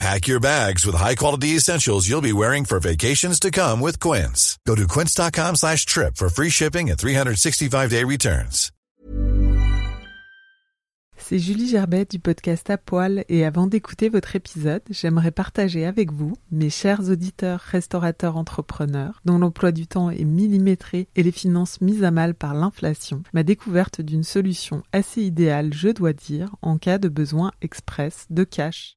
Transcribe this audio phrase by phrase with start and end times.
[0.00, 4.58] Pack your bags with high-quality essentials you'll be wearing for vacations to come with Quince.
[4.66, 8.70] Go to quince.com slash trip for free shipping and 365-day returns.
[11.16, 16.12] C'est Julie Gerbet du podcast À Poil et avant d'écouter votre épisode, j'aimerais partager avec
[16.12, 21.80] vous, mes chers auditeurs, restaurateurs, entrepreneurs, dont l'emploi du temps est millimétré et les finances
[21.80, 26.76] mises à mal par l'inflation, ma découverte d'une solution assez idéale, je dois dire, en
[26.76, 28.96] cas de besoin express de cash.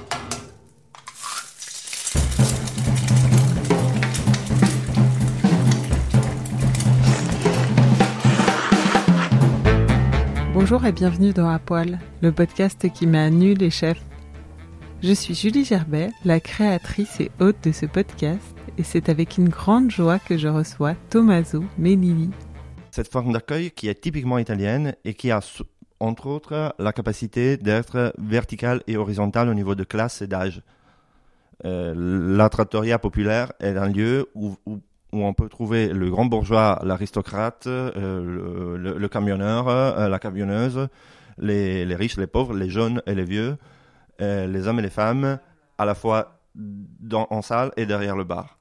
[10.61, 14.03] Bonjour et bienvenue dans À Poil, le podcast qui met à nu les chefs.
[15.01, 19.49] Je suis Julie Gerbet, la créatrice et hôte de ce podcast, et c'est avec une
[19.49, 22.29] grande joie que je reçois Tommaso Melilli.
[22.91, 25.39] Cette forme d'accueil qui est typiquement italienne et qui a
[25.99, 30.61] entre autres la capacité d'être verticale et horizontale au niveau de classe et d'âge.
[31.65, 31.95] Euh,
[32.37, 34.57] la trattoria populaire est un lieu où
[35.11, 40.87] où on peut trouver le grand bourgeois, l'aristocrate, euh, le, camionneur, euh, la camionneuse,
[41.37, 43.57] les, riches, les pauvres, les jeunes et les vieux,
[44.21, 45.39] euh, les hommes et les femmes,
[45.77, 46.39] à la fois
[47.13, 48.57] en salle et derrière le bar.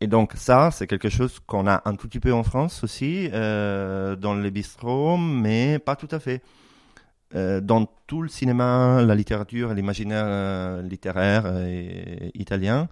[0.00, 3.28] Et donc ça, c'est quelque chose qu'on a un tout petit peu en France aussi,
[3.28, 6.42] dans les bistrots, mais pas tout à fait.
[7.34, 11.52] Dans tout le cinéma, la littérature, l'imaginaire littéraire
[12.34, 12.88] italien,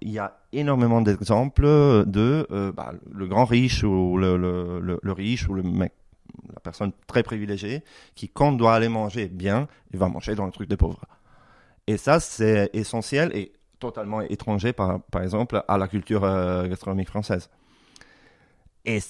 [0.00, 1.64] il y a énormément d'exemples
[2.06, 5.92] de euh, bah, le grand riche ou le, le, riche ou le mec,
[6.52, 7.82] la personne très privilégiée
[8.14, 11.04] qui, quand doit aller manger bien, il va manger dans le truc des pauvres.
[11.86, 17.08] Et ça, c'est essentiel et totalement étranger, par, par exemple, à la culture euh, gastronomique
[17.08, 17.50] française.
[18.86, 19.00] Et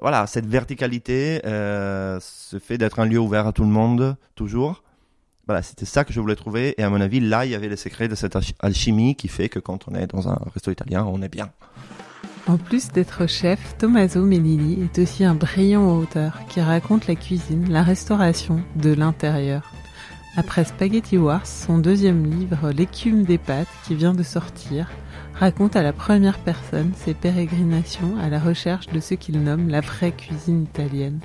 [0.00, 4.84] voilà, cette verticalité, euh, ce fait d'être un lieu ouvert à tout le monde, toujours,
[5.46, 6.74] voilà, c'était ça que je voulais trouver.
[6.78, 9.48] Et à mon avis, là, il y avait les secrets de cette alchimie qui fait
[9.48, 11.50] que quand on est dans un resto italien, on est bien.
[12.48, 17.70] En plus d'être chef, Tommaso Melilli est aussi un brillant auteur qui raconte la cuisine,
[17.70, 19.72] la restauration de l'intérieur.
[20.36, 24.90] Après Spaghetti Wars, son deuxième livre, L'écume des pâtes, qui vient de sortir,
[25.34, 29.80] raconte à la première personne ses pérégrinations à la recherche de ce qu'il nomme la
[29.80, 31.20] vraie cuisine italienne,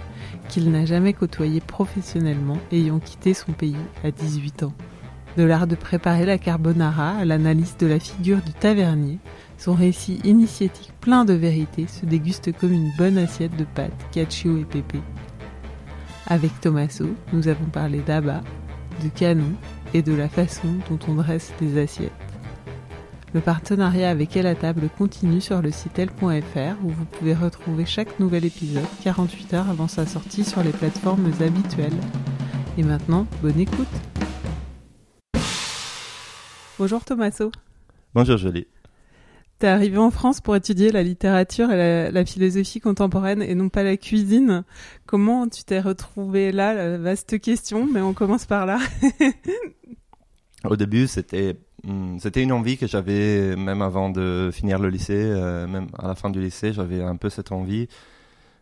[0.51, 4.73] qu'il n'a jamais côtoyé professionnellement, ayant quitté son pays à 18 ans.
[5.37, 9.17] De l'art de préparer la carbonara à l'analyse de la figure du tavernier,
[9.57, 14.57] son récit initiatique plein de vérité se déguste comme une bonne assiette de pâtes, cacio
[14.57, 14.99] et pépé.
[16.27, 18.41] Avec Tommaso, nous avons parlé d'abat,
[19.01, 19.53] de canon
[19.93, 22.11] et de la façon dont on dresse des assiettes.
[23.33, 27.85] Le partenariat avec Elle à table continue sur le site elle.fr où vous pouvez retrouver
[27.85, 31.95] chaque nouvel épisode 48 heures avant sa sortie sur les plateformes habituelles.
[32.77, 33.87] Et maintenant, bonne écoute.
[36.77, 37.53] Bonjour Tommaso.
[38.13, 38.67] Bonjour Jolie.
[39.59, 43.69] T'es arrivé en France pour étudier la littérature et la, la, philosophie contemporaine et non
[43.69, 44.65] pas la cuisine.
[45.05, 46.97] Comment tu t'es retrouvé là?
[46.97, 48.79] Vaste question, mais on commence par là.
[50.63, 55.13] Au début, c'était Hmm, c'était une envie que j'avais même avant de finir le lycée,
[55.15, 57.87] euh, même à la fin du lycée, j'avais un peu cette envie.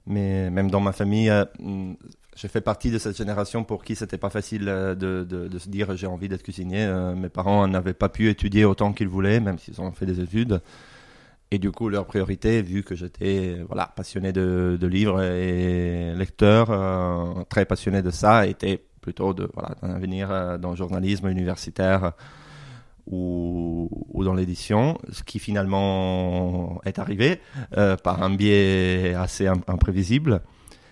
[0.08, 1.94] Mais même dans ma famille, euh, hmm,
[2.36, 5.70] je fais partie de cette génération pour qui c'était pas facile euh, de, de, se
[5.70, 6.88] dire j'ai envie d'être cuisinier.
[7.16, 10.62] mes parents n'avaient pas pu étudier autant qu'ils voulaient, même s'ils ont fait des études.
[11.52, 17.46] Et du coup, leur priorité, vu que j'étais voilà passionné de, de livres et lecteur,
[17.50, 22.14] très passionné de ça, était plutôt de voilà d'un avenir dans le journalisme universitaire
[23.08, 27.40] ou, ou dans l'édition, ce qui finalement est arrivé
[27.78, 30.42] euh, par un biais assez imprévisible.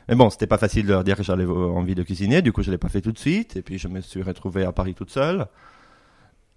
[0.10, 2.64] Mais bon, c'était pas facile de leur dire que j'avais envie de cuisiner, du coup
[2.64, 4.94] je l'ai pas fait tout de suite, et puis je me suis retrouvé à Paris
[4.94, 5.48] toute seule.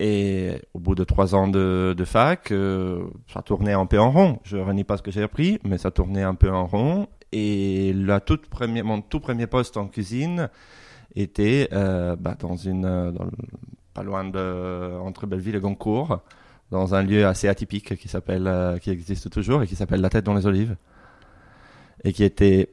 [0.02, 4.10] Et au bout de trois ans de, de fac, euh, ça tournait un peu en
[4.10, 4.38] rond.
[4.44, 7.06] Je renie pas ce que j'ai appris, mais ça tournait un peu en rond.
[7.32, 10.48] Et la toute première, mon tout premier poste en cuisine
[11.14, 13.12] était euh, bah, dans une, euh,
[13.94, 16.20] pas loin de, entre Belleville et Goncourt,
[16.70, 20.10] dans un lieu assez atypique qui s'appelle, euh, qui existe toujours et qui s'appelle La
[20.10, 20.76] Tête dans les Olives,
[22.04, 22.70] et qui était,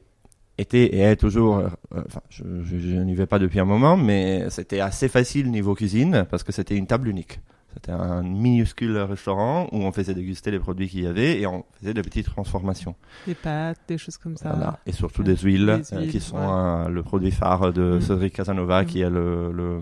[0.56, 1.62] était et est toujours,
[1.94, 6.26] enfin, je, je n'y vais pas depuis un moment, mais c'était assez facile niveau cuisine
[6.30, 7.40] parce que c'était une table unique.
[7.74, 11.64] C'était un minuscule restaurant où on faisait déguster les produits qu'il y avait et on
[11.78, 12.94] faisait des petites transformations.
[13.26, 14.50] Des pâtes, des choses comme ça.
[14.54, 14.78] Voilà.
[14.86, 15.28] Et surtout Ouais.
[15.28, 16.42] des huiles, Des euh, huiles, qui sont ouais.
[16.48, 18.00] euh, le produit phare de Mm.
[18.00, 18.86] Cédric Casanova, Mm.
[18.86, 19.80] qui est le, le,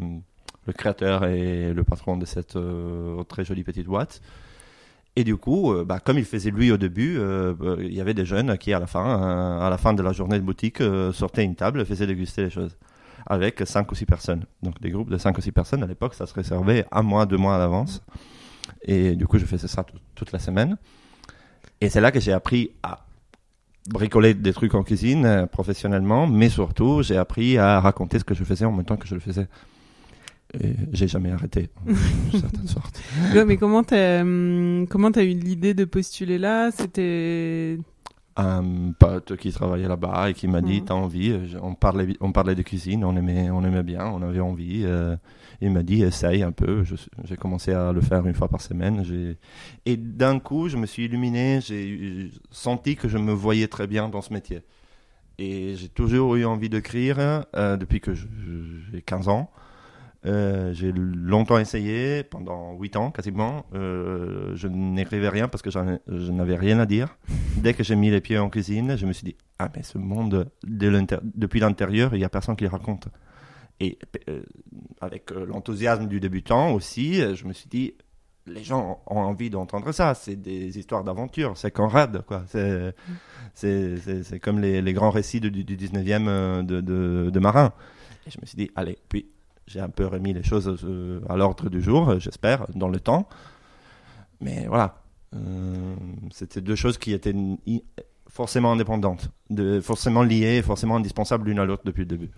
[0.66, 4.20] le créateur et le patron de cette euh, très jolie petite boîte.
[5.18, 8.12] Et du coup, euh, bah, comme il faisait lui au début, euh, il y avait
[8.14, 10.82] des jeunes qui, à la fin, à la fin de la journée de boutique,
[11.14, 12.76] sortaient une table et faisaient déguster les choses.
[13.24, 14.44] Avec cinq ou six personnes.
[14.62, 17.24] Donc des groupes de cinq ou six personnes, à l'époque, ça se réservait un mois,
[17.26, 18.02] deux mois à l'avance.
[18.82, 20.76] Et du coup, je faisais ça tout- toute la semaine.
[21.80, 23.04] Et c'est là que j'ai appris à
[23.88, 28.34] bricoler des trucs en cuisine euh, professionnellement, mais surtout, j'ai appris à raconter ce que
[28.34, 29.46] je faisais en même temps que je le faisais.
[30.60, 31.96] Et j'ai jamais arrêté, d'une
[32.40, 33.00] certaine sorte.
[33.34, 36.70] Ouais, mais comment t'as hum, comment t'as eu l'idée de postuler là?
[36.70, 37.78] C'était
[38.38, 40.84] Un pote qui travaillait là-bas et qui m'a dit Mhm.
[40.84, 44.20] T'as envie euh, on parlait, on parlait de cuisine, on aimait, on aimait bien, on
[44.20, 44.82] avait envie.
[44.84, 45.16] euh,
[45.62, 46.84] il m'a dit Essaye un peu.
[47.24, 49.02] J'ai commencé à le faire une fois par semaine.
[49.86, 51.60] Et d'un coup, je me suis illuminé.
[51.62, 54.60] J'ai senti que je me voyais très bien dans ce métier.
[55.38, 57.18] Et j'ai toujours eu envie d'écrire
[57.54, 59.50] euh, depuis que j'ai 15 ans.
[60.26, 63.64] Euh, j'ai longtemps essayé, pendant 8 ans quasiment.
[63.74, 67.16] Euh, je n'écrivais rien parce que je n'avais rien à dire.
[67.56, 69.98] Dès que j'ai mis les pieds en cuisine, je me suis dit Ah, mais ce
[69.98, 73.08] monde, depuis l'intérieur, il n'y a personne qui le raconte.
[73.78, 74.42] Et euh,
[75.00, 77.94] avec l'enthousiasme du débutant aussi, je me suis dit
[78.46, 80.14] Les gens ont envie d'entendre ça.
[80.14, 82.44] C'est des histoires d'aventure, c'est Conrad, quoi.
[83.54, 87.72] C'est comme les, grands récits du, du 19e euh, de, de, de marins.
[88.26, 89.26] Et je me suis dit Allez, puis
[89.66, 93.00] j'ai un peu remis les choses euh, à l'ordre du jour, euh, j'espère, dans le
[93.00, 93.28] temps.
[94.40, 95.02] Mais voilà,
[95.34, 95.94] euh,
[96.30, 97.34] c'était deux choses qui étaient
[98.28, 102.30] forcément indépendantes, de, forcément liées, forcément indispensables l'une à l'autre depuis le début.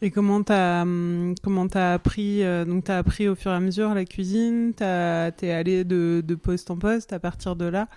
[0.00, 3.94] et comment t'as hum, comment t'as appris donc t'as appris au fur et à mesure
[3.94, 7.88] la cuisine t'es allé de, poste en poste à partir de là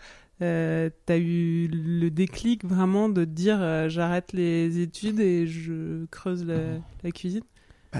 [0.41, 7.11] euh, t'as eu le déclic vraiment de dire j'arrête les études et je creuse la,
[7.11, 7.43] cuisine?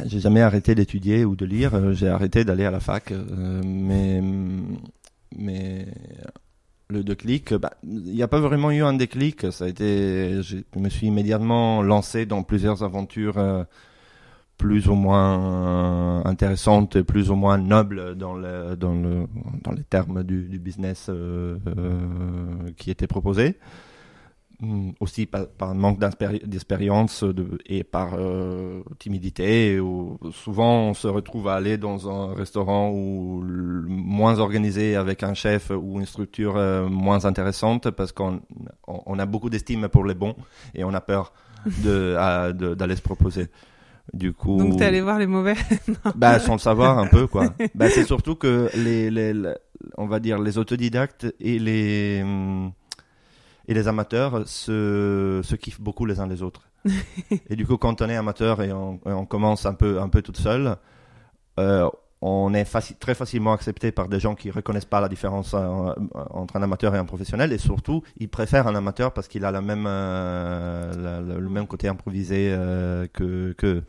[0.06, 3.62] J'ai jamais arrêté d'étudier ou de lire, euh, j'ai arrêté d'aller à la fac, euh,
[3.65, 4.21] mais,
[5.38, 5.88] mais
[6.89, 10.57] le déclic, bah, il n'y a pas vraiment eu un déclic, ça a été, je
[10.77, 13.63] me suis immédiatement lancé dans plusieurs aventures euh,
[14.57, 19.27] plus ou moins intéressantes, et plus ou moins nobles dans, le, dans, le,
[19.63, 21.09] dans les termes du, du business
[22.77, 23.57] qui était proposé.
[24.62, 29.80] Mm, aussi par, par manque d'expérience de- et par euh, timidité.
[29.81, 33.44] Où souvent, on se retrouve à aller dans un restaurant où,
[33.88, 38.40] moins organisé avec un chef ou une structure euh, moins intéressante parce qu'on
[38.88, 40.36] on, a beaucoup d'estime pour les bons
[40.74, 41.34] et on a peur
[41.84, 43.48] de- à- de- d'aller se proposer.
[44.13, 45.56] Du coup, donc t'es allé voir les mauvais?
[46.16, 47.56] Bah, sans le savoir un peu quoi.
[47.75, 49.56] bah, c'est surtout que les, les, les-
[49.98, 52.72] on va dire les autodidactes et les hum,
[53.68, 56.62] et les amateurs se, se kiffent beaucoup les uns les autres.
[57.50, 60.38] et du coup, quand on est amateur et on, commence un peu un peu toute
[60.38, 60.76] seule,
[61.60, 61.90] euh,
[62.22, 65.94] on est faci- très facilement accepté par des gens qui reconnaissent pas la différence euh,
[66.31, 67.52] entre un amateur et un professionnel.
[67.54, 71.50] Et surtout ils préfèrent un amateur parce qu'il a la même euh, la- la- le
[71.50, 73.84] même côté improvisé euh, que que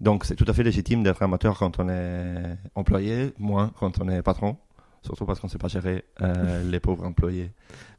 [0.00, 4.08] donc c'est tout à fait légitime d'être amateur quand on est employé, moins quand on
[4.08, 4.56] est patron,
[5.02, 7.50] surtout parce qu'on ne sait pas gérer euh, les pauvres employés.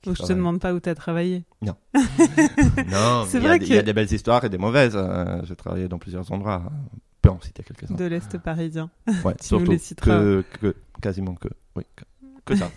[0.03, 0.37] donc je te travaillent.
[0.37, 1.75] demande pas où t'as travaillé Non,
[3.27, 4.93] C'est il y, y a des belles histoires et des mauvaises.
[4.95, 6.63] euh, J'ai travaillé dans plusieurs endroits.
[6.65, 7.95] On peut en citer quelques-uns.
[7.95, 8.89] de l'est parisien
[9.23, 10.19] Ouais, tu nous les citeras.
[10.19, 12.03] que, que- quasiment que, oui, que,
[12.45, 12.69] que ça.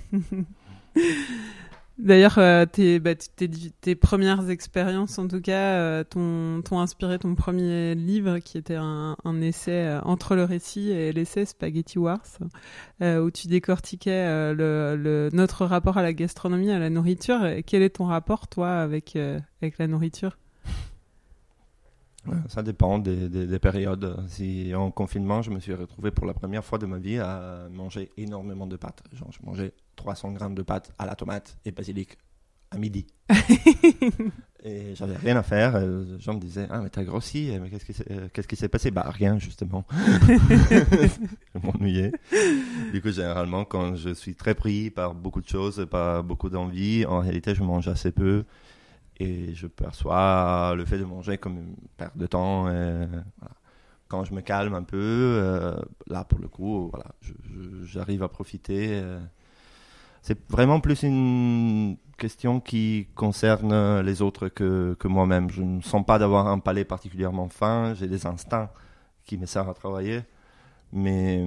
[1.98, 7.94] D'ailleurs, euh, tes, bah, tes, premières expériences, en tout cas, euh, t'ont inspiré ton premier
[7.94, 12.26] livre, qui était un, essai euh, entre le récit et l'essai Spaghetti Wars,
[13.00, 14.54] où tu décortiquais
[15.32, 17.40] notre rapport à la gastronomie, à la nourriture.
[17.66, 19.16] Quel est ton rapport, toi, avec,
[19.78, 20.36] la nourriture?
[22.48, 24.16] Ça dépend des, des- des périodes.
[24.28, 27.68] Si en confinement, je me suis retrouvé pour la première fois de ma vie à
[27.72, 29.02] manger énormément de pâtes.
[29.12, 32.16] Genre, je mangeais 300 grammes de pâtes à la tomate et basilic
[32.70, 33.06] à midi.
[34.64, 35.78] et j'avais rien à faire.
[35.80, 38.56] Les gens me disaient Ah, mais t'as grossi, mais qu'est-ce qui s'est euh, qu'est-ce qui
[38.56, 39.84] s'est passé Bah, rien, justement.
[39.92, 42.12] je m'ennuyais.
[42.92, 47.04] Du coup, généralement, quand je suis très pris par beaucoup de choses, par beaucoup d'envie,
[47.06, 48.44] en réalité, je mange assez peu.
[49.18, 52.64] Et je perçois le fait de manger comme une perte de temps.
[52.64, 53.54] voilà.
[54.08, 55.74] quand je me calme un peu, euh,
[56.06, 57.06] là pour le coup, voilà,
[57.84, 59.00] j'arrive à profiter.
[59.02, 59.18] Euh.
[60.22, 65.50] c'est vraiment plus une question qui concerne les autres que, que moi-même.
[65.50, 68.70] Je ne sens pas d'avoir un palais particulièrement fin, j'ai des instincts
[69.24, 70.22] qui me servent à travailler.
[70.92, 71.44] Mais,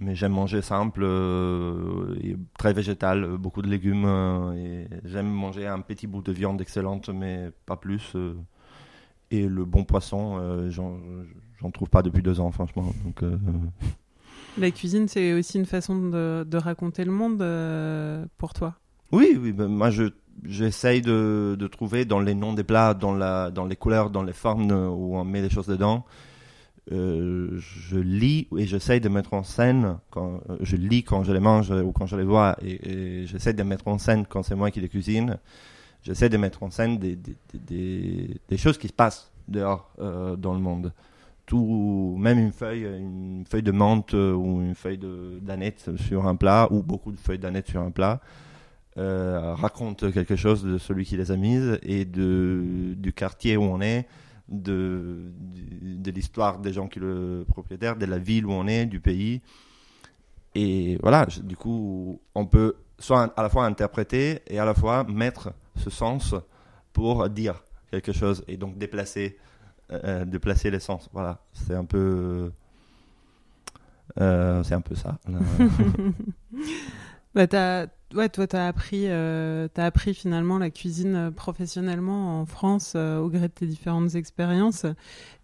[0.00, 4.06] mais j'aime manger simple, euh, et très végétal, beaucoup de légumes.
[4.56, 8.16] et j'aime manger un petit bout de viande excellente, mais pas plus.
[9.30, 12.92] Et le bon poisson, euh, j'en trouve pas depuis deux ans, franchement.
[13.04, 13.36] Donc, euh,
[14.58, 18.74] La cuisine, c'est aussi une façon de, de raconter le monde euh, pour toi?
[19.12, 20.04] Oui, oui ben, moi je,
[20.44, 24.24] j'essaye de, de, trouver dans les noms des plats, dans, la, dans les couleurs, dans
[24.24, 26.04] les formes où on met les choses dedans.
[26.88, 31.70] Je lis et j'essaye de mettre en scène, quand, je lis quand je les mange
[31.70, 32.90] ou quand je les vois, et,
[33.22, 35.38] et j'essaye de mettre en scène quand c'est moi qui les cuisine
[36.02, 40.92] j'essaie de mettre en scène des, choses qui se passent dehors euh, dans le monde.
[41.46, 45.00] Tout, même une feuille, une feuille de menthe euh, ou une feuille
[45.42, 48.20] d'aneth sur un plat, ou beaucoup de feuilles d'aneth sur un plat,
[48.98, 53.80] euh, raconte quelque chose de celui qui les a mises et du quartier où on
[53.80, 54.06] est,
[54.50, 55.32] de,
[55.82, 59.40] de, l'histoire des gens qui le propriétaire, de la ville où on est, du pays.
[60.54, 65.04] Et voilà, du coup, on peut soit à la fois interpréter et à la fois
[65.04, 66.34] mettre ce sens
[66.92, 69.38] pour dire quelque chose et donc déplacer,
[69.92, 71.08] euh, déplacer les sens.
[71.12, 72.52] Voilà, c'est un peu,
[74.20, 75.18] euh, c'est un peu ça.
[77.34, 77.46] bah,
[78.14, 83.28] ouais, toi, tu as appris, euh, as appris finalement la cuisine professionnellement en France au
[83.28, 84.86] gré de tes différentes expériences.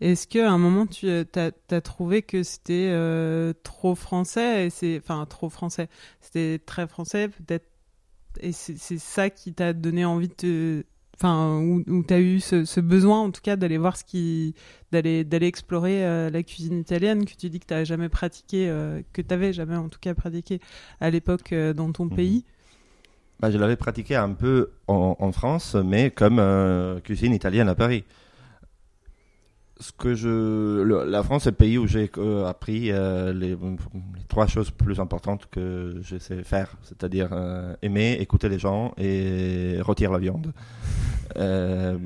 [0.00, 2.92] Est-ce qu'à un moment, tu as, trouvé que c'était
[3.62, 5.88] trop français et Enfin, trop français.
[6.20, 7.66] C'était très français, peut-être
[8.40, 10.84] et c'est ça qui t'a donné envie de te
[11.16, 14.54] enfin où, tu as eu ce, besoin en tout cas d'aller voir ce qui
[14.92, 19.00] d'aller d'aller explorer euh, la cuisine italienne que tu dis que tu jamais pratiqué euh,
[19.12, 20.60] que tu avais jamais en tout cas pratiqué
[21.00, 22.16] à l'époque euh, dans ton mhm.
[22.16, 22.44] pays?
[23.40, 26.40] Bah, je l'avais pratiqué un peu en, en France mais comme
[27.04, 28.04] cuisine italienne à Paris
[29.78, 33.56] ce que je, la France est le pays où j'ai euh, appris euh, les,
[34.28, 39.78] trois choses plus importantes que je sais faire, c'est-à-dire euh, aimer, écouter les gens et
[39.82, 40.52] rôtir la viande.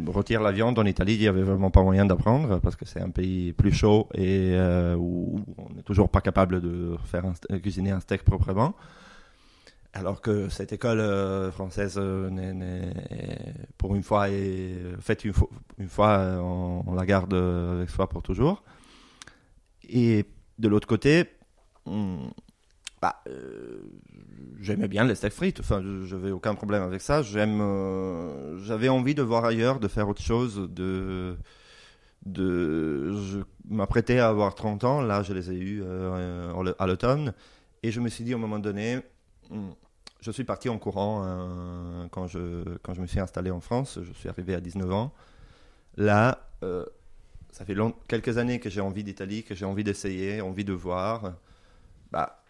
[0.08, 3.00] rôtir la viande en Italie, il n'y avait vraiment pas moyen d'apprendre parce que c'est
[3.00, 4.56] un pays plus chaud et
[4.96, 7.24] où, on n'est toujours pas capable de faire
[7.62, 8.74] cuisiner un steak proprement.
[9.92, 12.92] Alors que cette école euh, française, euh,
[13.76, 15.32] pour une fois, est faite une,
[15.88, 18.62] fois, euh, on, la garde avec soi pour toujours.
[19.88, 20.26] Et
[20.60, 21.24] de l'autre côté,
[21.86, 22.28] hmm,
[23.02, 23.24] bah,
[24.60, 25.58] j'aimais bien les steaks frites.
[25.58, 27.22] Enfin, je n'avais aucun problème avec ça.
[27.22, 27.58] J'aime,
[28.62, 31.36] j'avais envie de voir ailleurs, de faire autre chose, de,
[32.26, 35.00] de, je m'apprêtais à avoir 30 ans.
[35.00, 37.32] Là, je les ai eus à l'automne.
[37.82, 39.00] Et je me suis dit, un moment donné,
[40.20, 42.38] je suis parti en courant euh, quand, je,
[42.98, 43.98] me suis installé en France.
[44.02, 45.12] Je suis arrivé à 19 ans.
[45.96, 46.84] Là, euh,
[47.50, 47.74] ça fait
[48.06, 51.34] quelques années que j'ai envie d'Italie, que j'ai envie d'essayer, envie de voir.
[52.12, 52.42] Bah,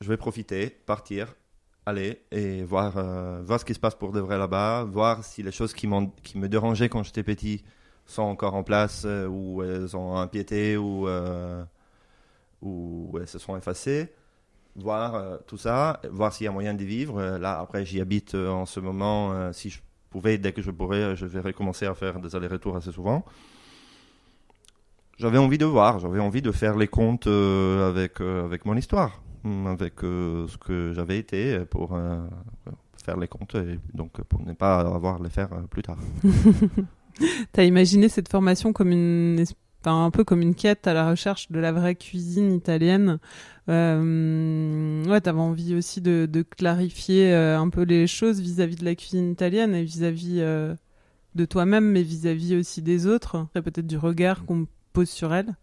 [0.00, 1.34] je vais profiter, partir,
[1.84, 5.42] aller et voir, euh, voir ce qui se passe pour de vrai là-bas, voir si
[5.42, 7.64] les choses qui, me dérangeaient quand j'étais petit
[8.06, 11.06] sont encore en place ou elles ont empiété ou,
[12.62, 14.10] ou elles se sont effacées
[14.82, 17.18] voir euh, tout ça, voir s'il y a moyen d'y vivre.
[17.18, 19.52] Euh, là, après, j'y habite euh, en ce moment.
[19.52, 19.80] si je
[20.10, 23.24] pouvais, dès que je pourrais, je vais recommencer à faire des allers-retours assez souvent.
[25.18, 29.66] J'avais envie de voir, j'avais envie de faire les comptes avec, avec mon histoire, hum,
[29.66, 31.98] avec ce que j'avais été pour
[33.04, 35.98] faire les comptes et donc pour ne pas avoir les faire plus tard.
[37.52, 39.40] Tu as imaginé cette formation comme une
[39.92, 43.18] un peu comme une quête à la recherche de la vraie cuisine italienne.
[43.68, 48.94] Euh, ouais, t'avais envie aussi de, clarifier euh, un peu les choses vis-à-vis de la
[48.94, 50.74] cuisine italienne et vis-à-vis euh,
[51.34, 55.54] de toi-même, mais vis-à-vis aussi des autres, et peut-être du regard qu'on pose sur elle.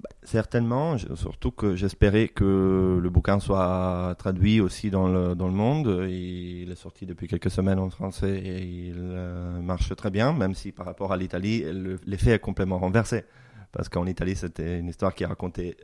[0.00, 5.54] Bah, certainement, surtout que j'espérais que le bouquin soit traduit aussi dans le, dans le
[5.54, 6.06] monde.
[6.08, 10.54] Il est sorti depuis quelques semaines en français et il euh, marche très bien, même
[10.54, 11.64] si par rapport à l'Italie,
[12.06, 13.24] l'effet est complètement renversé.
[13.72, 15.76] Parce qu'en Italie, c'était une histoire qui racontait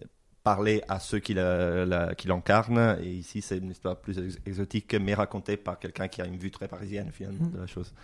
[0.42, 5.78] parler à ceux qui l'encarnent, et ici, c'est une histoire plus exotique, mais racontée par
[5.78, 7.94] quelqu'un qui a une vue très parisienne, finalement, de la chose.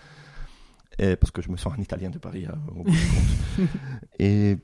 [0.98, 3.68] Et parce que je me sens un Italien de Paris, hein, au bout du compte.
[4.18, 4.56] et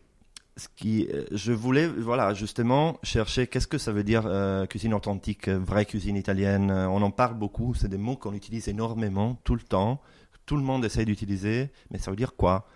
[0.57, 4.95] ce qui, euh, je voulais, voilà, justement, chercher qu'est-ce que ça veut dire euh, cuisine
[4.95, 6.71] authentique, euh, vraie cuisine italienne.
[6.71, 10.01] On en parle beaucoup, c'est des mots qu'on utilise énormément, tout le temps.
[10.47, 12.69] Tout le monde essaye d'utiliser, mais ça veut dire quoi?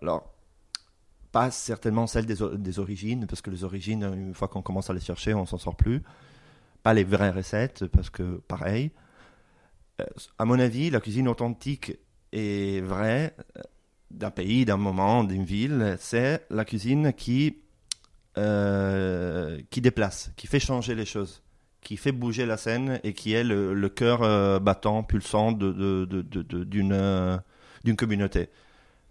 [0.00, 0.34] Alors,
[1.30, 4.92] pas certainement celle des, des origines, parce que les origines, une fois qu'on commence à
[4.92, 6.02] les chercher, on s'en sort plus.
[6.82, 8.90] Pas les vraies recettes, parce que pareil.
[10.00, 10.06] Euh,
[10.38, 11.98] à mon avis, la cuisine authentique
[12.32, 13.36] et vraie
[14.12, 17.58] d'un pays, d'un moment, d'une ville, c'est la cuisine qui,
[18.38, 21.42] euh, qui déplace, qui fait changer les choses,
[21.82, 26.04] qui fait bouger la scène et qui est le, cœur euh, battant, pulsant de, de-
[26.04, 27.36] de- de- d'une euh,
[27.84, 28.48] d'une communauté.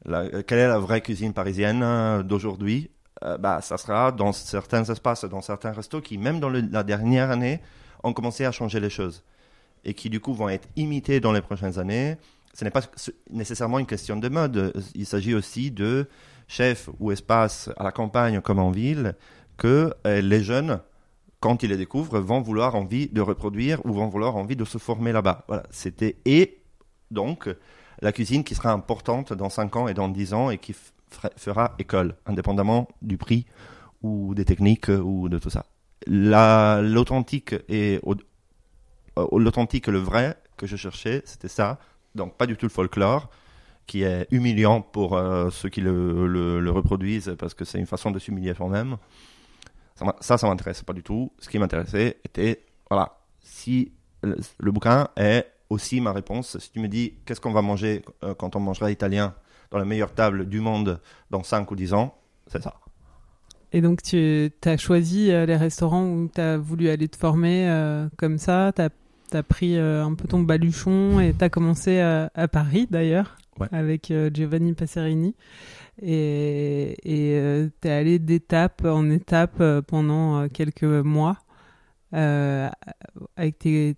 [0.05, 2.89] Quelle est la vraie cuisine parisienne d'aujourd'hui?
[3.39, 7.59] Bah, Ça sera dans certains espaces, dans certains restos qui, même dans la dernière année,
[8.03, 9.23] ont commencé à changer les choses
[9.85, 12.17] et qui, du coup, vont être imités dans les prochaines années.
[12.53, 12.81] Ce n'est pas
[13.29, 14.73] nécessairement une question de mode.
[14.95, 16.07] Il s'agit aussi de
[16.47, 19.15] chefs ou espaces à la campagne comme en ville
[19.57, 20.81] que euh, les jeunes,
[21.39, 24.77] quand ils les découvrent, vont vouloir envie de reproduire ou vont vouloir envie de se
[24.77, 25.45] former là-bas.
[25.47, 26.59] Voilà, c'était et
[27.09, 27.49] donc
[28.01, 30.75] la cuisine qui sera importante dans 5 ans et dans 10 ans et qui
[31.37, 33.45] fera- école, indépendamment du prix
[34.01, 35.65] ou des techniques euh, ou de tout ça.
[36.07, 41.79] La- L'authentique et euh, l'authentique, le vrai que je cherchais, c'était ça.
[42.15, 43.29] Donc pas du tout le folklore
[43.87, 48.19] qui est humiliant pour euh, ceux qui le, reproduisent parce que c'est une façon de
[48.19, 48.97] s'humilier soi-même.
[50.19, 51.31] Ça, ça, m'intéresse pas du tout.
[51.39, 53.91] Ce qui m'intéressait était, voilà, si
[54.23, 56.57] le, bouquin est aussi ma réponse.
[56.57, 59.35] Si tu me dis qu'est-ce qu'on va manger euh, quand on mangera italien
[59.69, 60.99] dans la meilleure table du monde
[61.29, 62.15] dans 5 ou 10 ans,
[62.47, 62.75] c'est ça.
[63.73, 68.07] Et donc, tu as choisi euh, les restaurants où tu as voulu aller te former
[68.17, 68.71] comme ça.
[69.43, 73.67] Pris euh, un peu ton baluchon et tu as commencé à, à Paris, d'ailleurs, Ouais.
[73.71, 75.35] avec euh, Giovanni Passerini.
[76.01, 76.95] Et
[77.81, 81.37] tu es allé d'étape en étape euh, pendant euh, quelques mois
[82.13, 82.69] euh,
[83.35, 83.95] avec tes,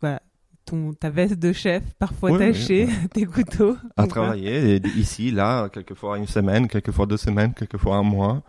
[0.00, 0.20] voilà,
[0.64, 3.76] ton, ta veste de chef, parfois Oui, oui, tachée, tes couteaux.
[3.96, 8.42] À travailler ici, là, quelquefois une semaine, quelquefois deux semaines, quelquefois un mois.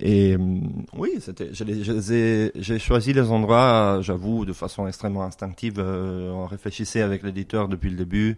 [0.00, 5.74] Et hum, oui, c'était, j'ai choisi les endroits, euh, j'avoue, de façon extrêmement instinctive.
[5.78, 8.36] euh, on réfléchissait avec l'éditeur depuis le début.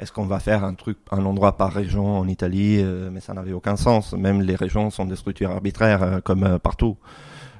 [0.00, 3.34] Est-ce qu'on va faire un truc, un endroit par région en Italie euh, Mais ça
[3.34, 4.12] n'avait aucun sens.
[4.14, 6.96] Même les régions sont des structures arbitraires, euh, comme euh, partout.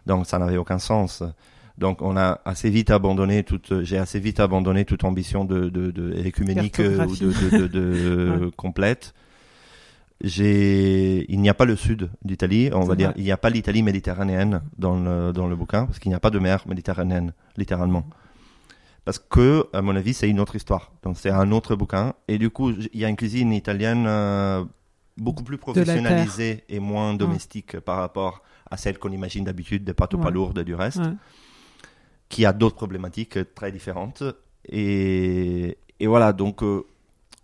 [0.07, 1.22] Donc ça n'avait aucun sens.
[1.78, 5.90] Donc on a assez vite abandonné toute, j'ai assez vite abandonné toute ambition de, de,
[5.90, 9.14] de écuménique euh, ou de, de, de, de- complète.
[10.24, 13.14] J'ai, il n'y a pas le sud d'Italie, on va dire, vrai.
[13.18, 16.20] il n'y a pas l'Italie méditerranéenne dans le, dans le bouquin, parce qu'il n'y a
[16.20, 18.04] pas de mer méditerranéenne, littéralement.
[19.04, 20.92] Parce que, à mon avis, c'est une autre histoire.
[21.02, 22.14] Donc c'est un autre bouquin.
[22.28, 24.64] Et du coup, il y a une cuisine italienne euh,
[25.16, 30.14] beaucoup plus professionnalisée et moins domestique par rapport à celle qu'on imagine d'habitude, des pâtes
[30.14, 30.22] aux Ouais.
[30.22, 31.14] pas lourdes du reste Ouais.
[32.28, 34.22] qui a d'autres problématiques euh, très différentes.
[34.68, 36.85] Et, et voilà, donc euh,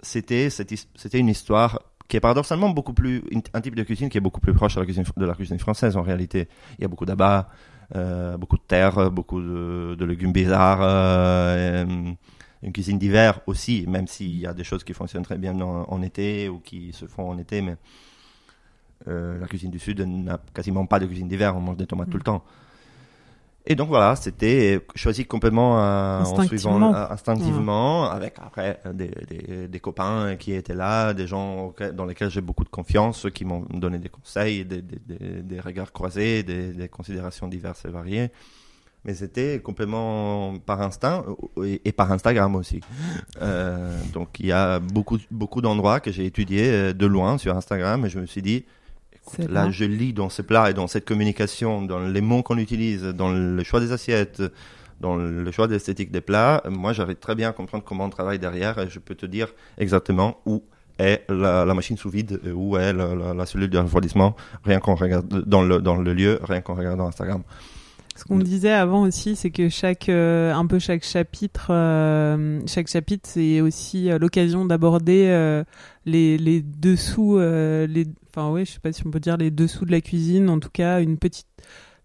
[0.01, 4.21] c'était c'était une histoire qui est paradoxalement beaucoup plus un type de cuisine qui est
[4.23, 6.49] beaucoup plus proche de la cuisine, de la cuisine française en réalité.
[6.79, 7.51] Il y a beaucoup d'abats,
[7.95, 11.85] euh, beaucoup de terre, beaucoup de, de légumes bizarres, euh,
[12.63, 15.85] une cuisine d'hiver aussi, même s'il y a des choses qui fonctionnent très bien en,
[15.89, 17.77] en été ou qui se font en été, mais
[19.07, 22.11] euh, la cuisine du Sud n'a quasiment pas de cuisine d'hiver, on mange des tomates
[22.11, 22.43] tout le temps.
[23.71, 26.49] Et donc voilà, c'était choisi complètement euh, en Instinctivement.
[26.49, 31.75] suivant euh, instinctivement, avec après euh, des, des, des copains qui étaient là, des gens
[31.93, 36.89] dans lesquels j'ai beaucoup de confiance, qui m'ont donné des conseils, des, regards croisés, des,
[36.89, 38.31] considérations diverses et variées.
[39.05, 41.25] Mais c'était complètement par instinct
[41.59, 42.81] euh, et, et par Instagram aussi.
[43.41, 47.57] Euh, donc il y a beaucoup, beaucoup d'endroits que j'ai étudiés euh, de loin sur
[47.57, 48.65] Instagram et je me suis dit,
[49.49, 53.03] là je lis dans ces plats et dans cette communication, dans les mots qu'on utilise,
[53.05, 54.43] dans le choix des assiettes,
[55.01, 58.11] dans le choix de l'esthétique des plats, moi j'arrive très bien à comprendre comment on
[58.11, 60.63] travaille derrière et je peux te dire exactement où
[60.99, 64.35] est la, la machine sous vide, et où est la, la, la cellule de refroidissement,
[64.65, 67.43] rien qu'on regarde dans le, dans le lieu, rien qu'on regarde dans Instagram.
[68.19, 72.89] Ce qu'on disait avant aussi, c'est que chaque, euh, un peu chaque chapitre, euh, chaque
[72.89, 75.63] chapitre, c'est aussi euh, l'occasion d'aborder euh,
[76.05, 79.53] les, les dessous, euh, les, enfin ouais, je sais pas si on peut dire les
[79.53, 81.47] dessous de la cuisine, en tout cas une petite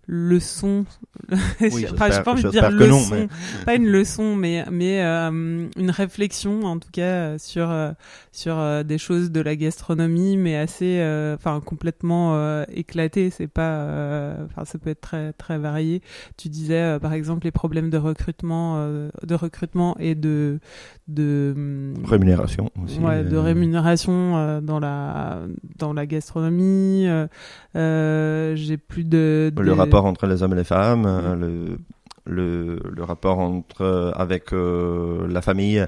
[0.08, 0.86] leçon.
[1.62, 3.28] Oui, enfin, j'ai pas envie de dire que non, leçon, mais-
[3.66, 7.92] pas une leçon, mais mais euh, une réflexion en tout cas euh, sur euh,
[8.32, 13.30] sur euh, des choses de la gastronomie, mais assez, euh, enfin complètement euh, éclatées.
[13.30, 16.02] C'est pas, euh, enfin ça peut être très très varié.
[16.38, 20.60] Tu disais euh, par exemple les problèmes de recrutement, euh, de recrutement et de
[21.08, 23.00] de hum, Rémunération aussi.
[23.00, 25.42] Ouais, de rémunération euh, dans la
[25.78, 27.06] dans la gastronomie.
[27.08, 27.28] euh,
[27.76, 31.78] euh, J'ai plus de, Le de- rapport entre les hommes et les femmes, euh, le,
[32.26, 35.86] le, le rapport entre, avec euh, la famille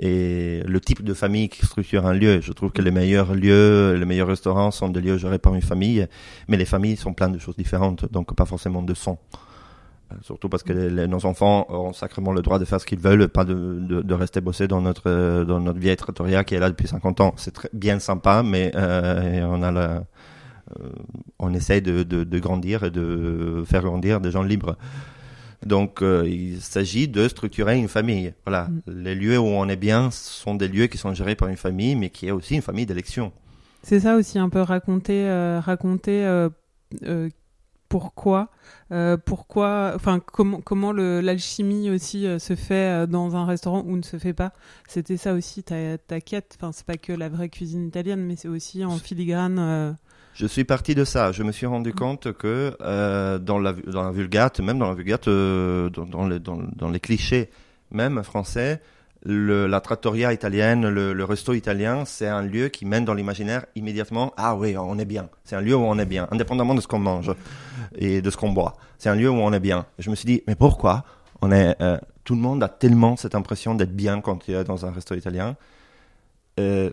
[0.00, 2.40] et le type de famille qui structure un lieu.
[2.40, 5.62] Je trouve que les meilleurs lieux, les meilleurs restaurants sont des lieux gérés par une
[5.62, 6.06] famille,
[6.48, 9.18] mais les familles sont plein de choses différentes, donc pas forcément de son.
[10.12, 12.98] Euh, surtout parce que les- nos enfants ont sacrément le droit de faire ce qu'ils
[12.98, 16.56] veulent, pas de, de, de rester bosser dans notre euh, dans notre vieille trattoria qui
[16.56, 17.32] est là depuis 50 ans.
[17.36, 20.02] C'est très bien sympa, mais euh, on a la,
[21.38, 24.76] on essaye de, de, de grandir et de faire grandir des gens libres.
[25.64, 28.34] Donc, euh, il s'agit de structurer une famille.
[28.44, 28.80] Voilà, Mm.
[28.86, 31.96] les lieux où on est bien sont des lieux qui sont gérés par une famille,
[31.96, 33.32] mais qui est aussi une famille d'élection.
[33.82, 36.48] C'est ça aussi un peu raconter, euh, raconter euh,
[37.04, 37.28] euh,
[37.90, 38.50] pourquoi,
[38.92, 44.02] euh, pourquoi, enfin comment l'alchimie aussi euh, se fait euh, dans un restaurant ou ne
[44.02, 44.52] se fait pas.
[44.88, 46.56] C'était ça aussi ta, ta quête.
[46.58, 49.96] Enfin c'est pas que la vraie cuisine italienne, mais c'est aussi en filigrane.
[50.34, 51.30] Je suis parti de ça.
[51.30, 54.94] Je me suis rendu compte que euh, dans, la, dans la vulgate, même dans la
[54.94, 57.50] vulgate, euh, dans, dans, les, dans, dans les clichés
[57.92, 58.80] même français,
[59.22, 63.64] le, la trattoria italienne, le, le resto italien, c'est un lieu qui mène dans l'imaginaire
[63.76, 64.34] immédiatement.
[64.36, 65.28] Ah oui, on est bien.
[65.44, 67.32] C'est un lieu où on est bien, indépendamment de ce qu'on mange
[67.94, 68.74] et de ce qu'on boit.
[68.98, 69.86] C'est un lieu où on est bien.
[70.00, 71.04] Je me suis dit, mais pourquoi
[71.42, 74.64] on est euh, Tout le monde a tellement cette impression d'être bien quand il est
[74.64, 75.56] dans un resto italien?
[76.58, 76.90] Euh,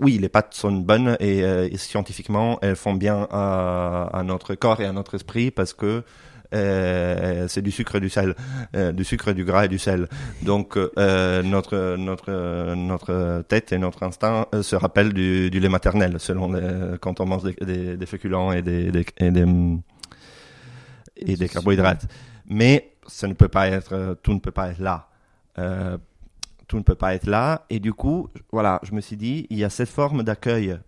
[0.00, 4.54] oui, les pâtes sont bonnes et, euh, et scientifiquement, elles font bien à, à notre
[4.54, 6.02] corps et à notre esprit parce que
[6.54, 8.34] euh, c'est du sucre et du sel,
[8.76, 10.08] euh, du sucre, du gras et du sel.
[10.42, 16.16] Donc euh, notre notre notre tête et notre instinct se rappellent du, du lait maternel
[16.18, 19.46] selon les, quand on mange des, des, des féculents et des, des, et des
[21.16, 22.06] et des carbohydrates.
[22.48, 25.08] Mais ça ne peut pas être, tout ne peut pas être là.
[26.68, 27.66] Tout ne peut pas être là.
[27.70, 30.78] Et du coup, voilà, je me suis dit, il y a cette forme d'accueil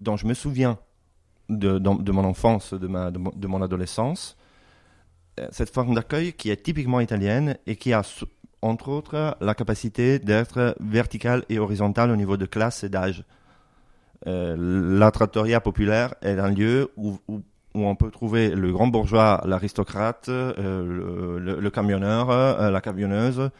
[0.00, 0.78] dont je me souviens
[1.48, 1.78] de,
[2.12, 4.36] mon enfance, de, ma, de, mon, de mon adolescence.
[5.40, 8.02] Euh, Cette forme d'accueil qui est typiquement italienne et qui a,
[8.62, 13.24] entre autres, la capacité d'être verticale et horizontale au niveau de classe et d'âge.
[14.26, 14.56] Euh,
[14.98, 17.42] la trattoria populaire est un lieu où, où
[17.74, 22.28] on peut trouver le grand bourgeois, l'aristocrate, euh, le, camionneur,
[22.70, 23.50] la camionneuse,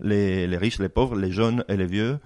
[0.00, 2.18] les, les riches, les pauvres, les jeunes et les vieux,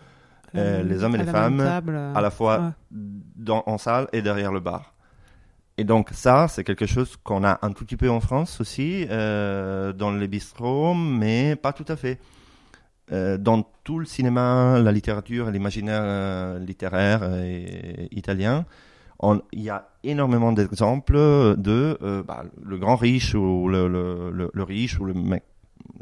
[0.57, 2.71] euh, les hommes et les femmes, table, euh, à la fois ouais.
[2.91, 4.95] dans, en salle et derrière le bar.
[5.77, 9.07] Et donc ça, c'est quelque chose qu'on a un tout petit peu en France aussi,
[9.11, 12.19] euh, dans les bistrots, mais pas tout à fait.
[13.13, 18.67] Euh, dans tout le cinéma, la littérature l'imaginaire euh, littéraire et italien,
[19.53, 21.17] il y a énormément d'exemples
[21.57, 25.43] de euh, bah, le grand riche ou le, le, le- le riche ou le mec,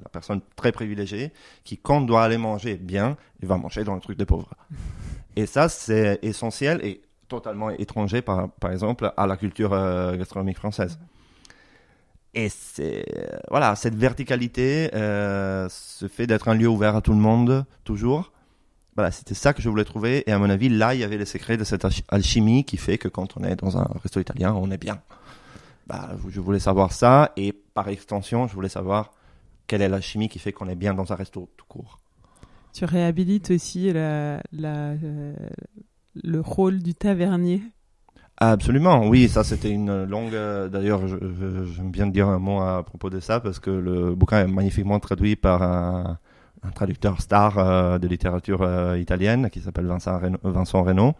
[0.03, 1.33] la personne très privilégiée
[1.65, 4.55] qui, quand doit aller manger bien, il va manger dans le truc des pauvres.
[5.37, 10.57] Et ça, c'est essentiel et totalement étranger, par, par exemple, à la culture euh, gastronomique
[10.57, 10.99] française.
[12.33, 13.05] Et c'est
[13.51, 18.33] voilà, cette verticalité, euh, ce fait d'être un lieu ouvert à tout le monde, toujours.
[18.95, 20.23] Voilà, c'était ça que je voulais trouver.
[20.27, 22.79] Et à mon avis, là, il y avait les secrets de cette alchi- alchimie qui
[22.79, 25.01] fait que quand on est dans un resto italien, on est bien.
[25.87, 27.33] Bah, je voulais savoir ça.
[27.37, 29.13] Et par extension, je voulais savoir
[29.67, 32.01] quelle est l'alchimie qui fait qu'on est bien dans un resto tout court?
[32.73, 35.35] Tu réhabilites aussi la, la, euh,
[36.23, 37.63] le rôle du tavernier.
[38.39, 40.35] Absolument, oui, ça c'était une longue.
[40.35, 44.41] euh, D'ailleurs, j'aime bien dire un mot à propos de ça parce que le bouquin
[44.45, 46.19] est magnifiquement traduit par un,
[46.63, 51.15] un traducteur star euh, de littérature euh, italienne qui s'appelle Vincent Reno, Vincent Reno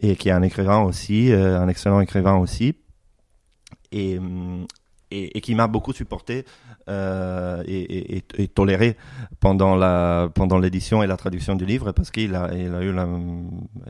[0.00, 2.74] et qui est un écrivain aussi, un excellent écrivain aussi,
[3.92, 4.66] et, hum,
[5.16, 6.44] et, et qui m'a beaucoup supporté
[6.88, 8.96] euh, et, et- et- et toléré
[9.40, 12.92] pendant la pendant l'édition et la traduction du livre parce qu'il a il a eu
[12.92, 13.08] la-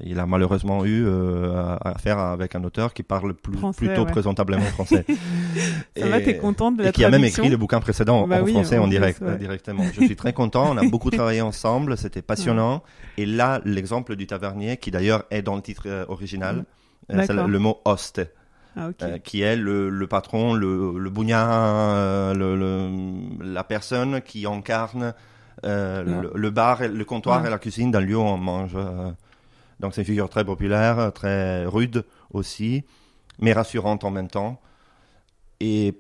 [0.04, 3.78] il a malheureusement eu euh, à à faire avec un auteur qui parle plus, Français,
[3.87, 4.10] plutôt ouais.
[4.12, 5.04] présentablement français.
[5.96, 8.40] Ça va, t'es contente de la et qui a même écrit le bouquin précédent Bah
[8.40, 9.38] en oui, français en direct ouais.
[9.38, 9.84] directement.
[9.92, 10.70] Je suis très content.
[10.72, 11.96] On a beaucoup travaillé ensemble.
[11.96, 12.82] C'était passionnant.
[13.16, 16.64] Et là, l'exemple du tavernier, qui d'ailleurs est dans le titre euh, original,
[17.12, 18.22] euh, c'est le, mot hoste,
[18.76, 21.48] Ah, euh, qui est le, le patron, le, le bougnat,
[21.94, 25.14] euh, le, le- la personne qui incarne
[25.64, 26.22] euh, Ouais.
[26.22, 27.46] le, le bar, le comptoir Ouais.
[27.46, 28.76] et la cuisine d'un lieu où on mange.
[29.80, 32.84] donc c'est une figure très populaire, très rude aussi,
[33.38, 34.60] mais rassurante en même temps.
[35.60, 35.94] Et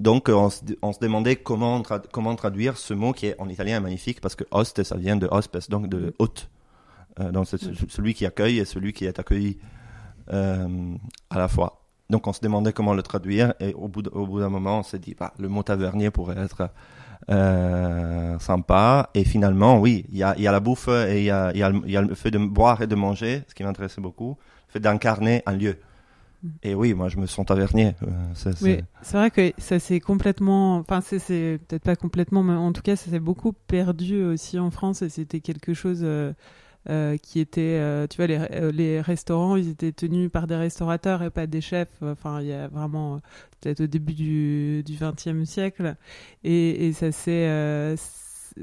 [0.00, 3.48] donc, on se, on se demandait comment, tra- comment traduire ce mot qui est en
[3.48, 6.50] italien magnifique parce que hoste, ça vient de hospes, donc de hôte.
[7.20, 9.58] Euh, donc, c'est ce- celui qui accueille et celui qui est accueilli
[10.32, 10.94] euh,
[11.30, 11.80] à la fois.
[12.10, 14.78] Donc, on se demandait comment le traduire et au bout, d- au bout d'un moment,
[14.78, 16.70] on s'est dit, bah, le mot tavernier pourrait être
[17.30, 19.10] euh, sympa.
[19.14, 21.50] Et finalement, oui, il y a, il y a la bouffe et il y a,
[21.52, 23.54] il y, a, le- il y a le fait de boire et de manger, ce
[23.54, 24.36] qui m'intéressait beaucoup,
[24.68, 25.76] le fait d'incarner un lieu.
[26.62, 27.94] Et oui, moi je me sens tavernier.
[28.04, 31.96] Euh, ça, c'est- Oui, c'est vrai que ça s'est complètement, enfin c'est- c'est peut-être pas
[31.96, 35.74] complètement, mais en tout cas ça s'est beaucoup perdu aussi en France et c'était quelque
[35.74, 36.32] chose euh,
[37.22, 41.22] qui était, euh, tu vois, les, euh, les restaurants, ils étaient tenus par des restaurateurs
[41.22, 41.92] et pas des chefs.
[42.02, 43.18] Enfin, il y a vraiment euh,
[43.60, 45.96] peut-être au début du XXe siècle
[46.44, 47.96] et, et ça s'est, euh,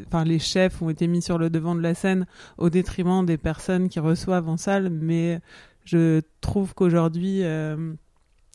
[0.08, 2.26] enfin les chefs ont été mis sur le devant de la scène
[2.58, 5.40] au détriment des personnes qui reçoivent en salle, mais
[5.86, 7.94] je trouve qu'aujourd'hui euh,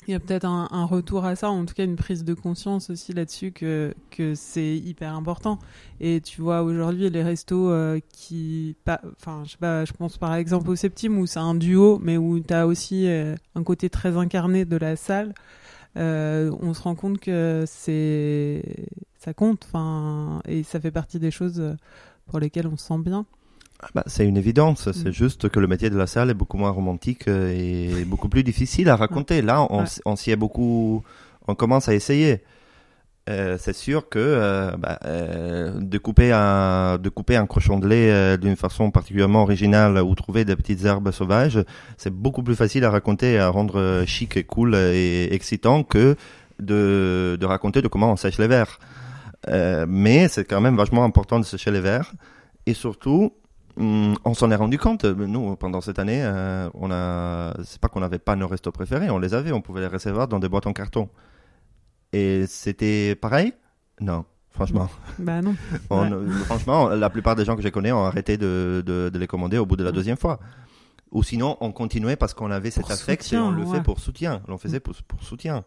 [0.06, 2.34] il y a peut-être un, un retour à ça, en tout cas une prise de
[2.34, 5.58] conscience aussi là-dessus que, que c'est hyper important.
[6.00, 8.76] Et tu vois aujourd'hui les restos euh, qui,
[9.16, 12.16] enfin je sais pas, je pense par exemple au Septime où c'est un duo, mais
[12.16, 15.34] où tu as aussi euh, un côté très incarné de la salle.
[15.96, 18.62] Euh, on se rend compte que c'est
[19.18, 21.76] ça compte, enfin et ça fait partie des choses
[22.26, 23.26] pour lesquelles on se sent bien.
[23.82, 24.90] Ah bah, c'est une évidence.
[24.92, 25.12] C'est Mm.
[25.12, 28.42] juste que le métier de la salle est beaucoup moins romantique euh, et beaucoup plus
[28.44, 29.40] difficile à raconter.
[29.42, 29.82] Là, on, Ouais.
[29.84, 31.02] s- on s'y est beaucoup.
[31.48, 32.42] On commence à essayer.
[33.28, 37.86] Euh, c'est sûr que euh, bah, euh, de couper un de couper un cochon de
[37.86, 41.62] lait euh, d'une façon particulièrement originale ou trouver des petites herbes sauvages,
[41.96, 46.16] c'est beaucoup plus facile à raconter et à rendre chic et cool et excitant que
[46.60, 48.78] de, de raconter de comment on sèche les verres.
[49.48, 52.12] Euh, mais c'est quand même vachement important de sécher les verres
[52.66, 53.32] et surtout
[53.76, 58.00] on s'en est rendu compte, nous, pendant cette année, euh, on a, c'est pas qu'on
[58.00, 60.66] n'avait pas nos restos préférés, on les avait, on pouvait les recevoir dans des boîtes
[60.66, 61.08] en carton.
[62.12, 63.52] Et c'était pareil?
[64.00, 64.88] Non, franchement.
[65.18, 65.54] Bah non.
[65.90, 66.30] On- Ouais.
[66.46, 69.58] franchement, la plupart des gens que je connais ont arrêté de, de, de les commander
[69.58, 69.94] au bout de la Mm.
[69.94, 70.40] deuxième fois.
[71.12, 73.76] Ou sinon, on continuait parce qu'on avait cet Pour affect soutien, et on le ouais.
[73.78, 74.42] fait pour soutien.
[74.58, 75.64] Faisait pour, pour soutien.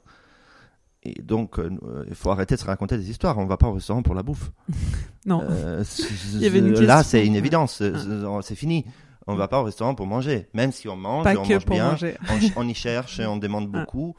[1.05, 1.69] Et donc, euh,
[2.07, 3.37] il faut arrêter de se raconter des histoires.
[3.37, 4.51] On va pas au restaurant pour la bouffe.
[5.25, 5.41] Non.
[5.49, 5.83] Euh,
[6.33, 7.75] Il y avait une là, c'est une évidence.
[7.77, 8.39] C'est- Ah.
[8.41, 8.85] c'est- fini.
[9.25, 10.47] On va pas au restaurant pour manger.
[10.53, 12.15] Même si on mange, pas on mange bien, manger.
[12.57, 13.79] on, y cherche, on demande Ah.
[13.79, 14.15] beaucoup,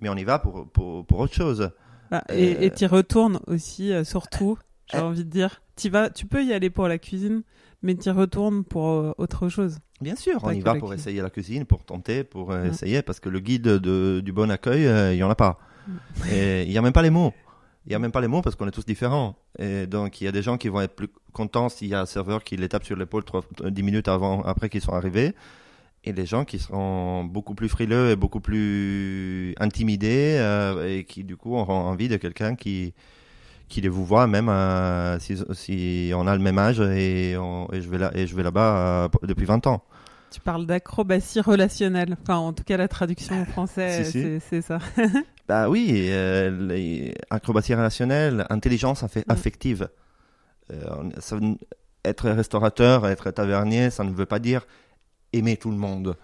[0.00, 1.70] mais on y va pour, pour, pour autre chose.
[2.10, 4.56] Bah, et Euh, et t'y retournes aussi, euh, surtout,
[4.90, 5.60] j'ai euh, envie de dire.
[5.90, 7.42] Vas, tu peux y aller pour la cuisine,
[7.82, 9.78] mais t'y retournes pour euh, autre chose.
[10.00, 10.94] Bien sûr, on y va pour cuisine.
[10.98, 12.68] essayer la cuisine, pour tenter, pour euh, Ouais.
[12.70, 15.58] essayer, parce que le guide de, du bon accueil, euh, il y en a pas.
[16.30, 17.32] Et il y a même pas les mots.
[17.86, 19.36] Il y a même pas les mots parce qu'on est tous différents.
[19.58, 22.00] Et donc, il y a des gens qui vont être plus contents s'il y a
[22.02, 25.34] un serveur qui les tape sur l'épaule trois- 10 minutes avant, après qu'ils sont arrivés.
[26.04, 31.24] Et les gens qui seront beaucoup plus frileux et beaucoup plus intimidés euh, et qui,
[31.24, 32.92] du coup, auront envie de quelqu'un qui,
[33.68, 37.68] qui les vous voit même euh, si, si on a le même âge et, on-
[37.72, 39.82] et je vais là et je vais là-bas euh, depuis 20 ans.
[40.30, 42.16] Tu parles d'acrobatie relationnelle.
[42.22, 44.22] Enfin, en tout cas, la traduction en français, Si, si.
[44.22, 44.78] c'est- c'est ça.
[45.48, 49.22] Bah oui, euh, les- acrobatie relationnelle, intelligence Mm.
[49.28, 49.88] affective.
[50.72, 51.36] Euh, ça
[52.04, 54.66] être restaurateur, être tavernier, ça ne veut pas dire
[55.32, 56.16] aimer tout le monde.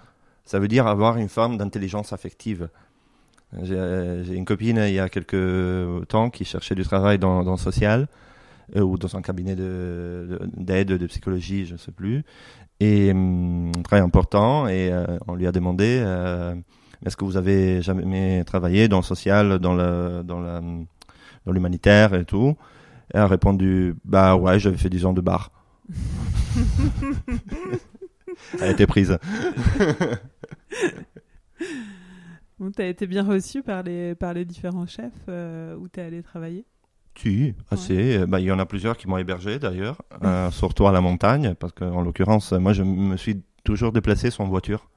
[0.44, 2.68] Ça veut dire avoir une forme d'intelligence affective.
[3.62, 7.52] J'ai euh, une copine il y a quelques temps qui cherchait du travail dans, dans
[7.52, 8.08] le social
[8.76, 12.24] euh, ou dans un cabinet de- de- d'aide de, psychologie, je ne sais plus.
[12.80, 14.66] Et hum, un travail important.
[14.68, 16.02] Et euh, on lui a demandé
[17.04, 22.14] est-ce que vous avez jamais travaillé dans le social, dans le dans la dans l'humanitaire
[22.14, 22.56] et tout?
[23.12, 25.50] Elle a répondu bah ouais, j'avais fait 10 ans de bar.
[28.54, 29.18] Elle a été prise.
[32.60, 36.22] Bon, t'as été bien reçu par les, par les différents chefs euh, où t'es allé
[36.22, 36.64] travailler?
[37.16, 38.26] Si, assez.
[38.26, 41.54] Bah, il y en a plusieurs qui m'ont hébergé d'ailleurs, euh, surtout à la montagne,
[41.58, 44.88] parce qu'en l'occurrence, moi je me suis toujours déplacé sans voiture.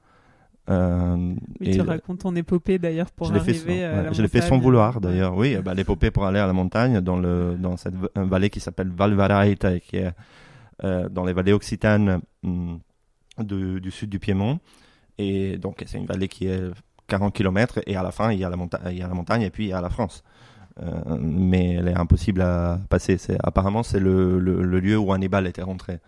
[0.68, 4.20] Euh, Oui, et tu racontes ton épopée d'ailleurs pour fait, arriver à ouais, la je
[4.22, 5.34] l'ai fait sans vouloir d'ailleurs.
[5.36, 8.90] Oui, bah, l'épopée pour aller à la montagne dans le dans cette vallée qui s'appelle
[8.90, 10.10] Valvaraita, qui est
[10.84, 12.80] euh, dans les vallées occitanes hum,
[13.38, 14.60] de- du sud du Piémont.
[15.16, 16.62] Et donc c'est une vallée qui est
[17.06, 19.14] 40 km et à la fin il y a la, monta- il y a la
[19.14, 20.22] montagne et puis il y a la France.
[20.82, 23.16] Euh, mais elle est impossible à passer.
[23.42, 25.98] Apparemment c'est le, le, le lieu où Hannibal était rentré.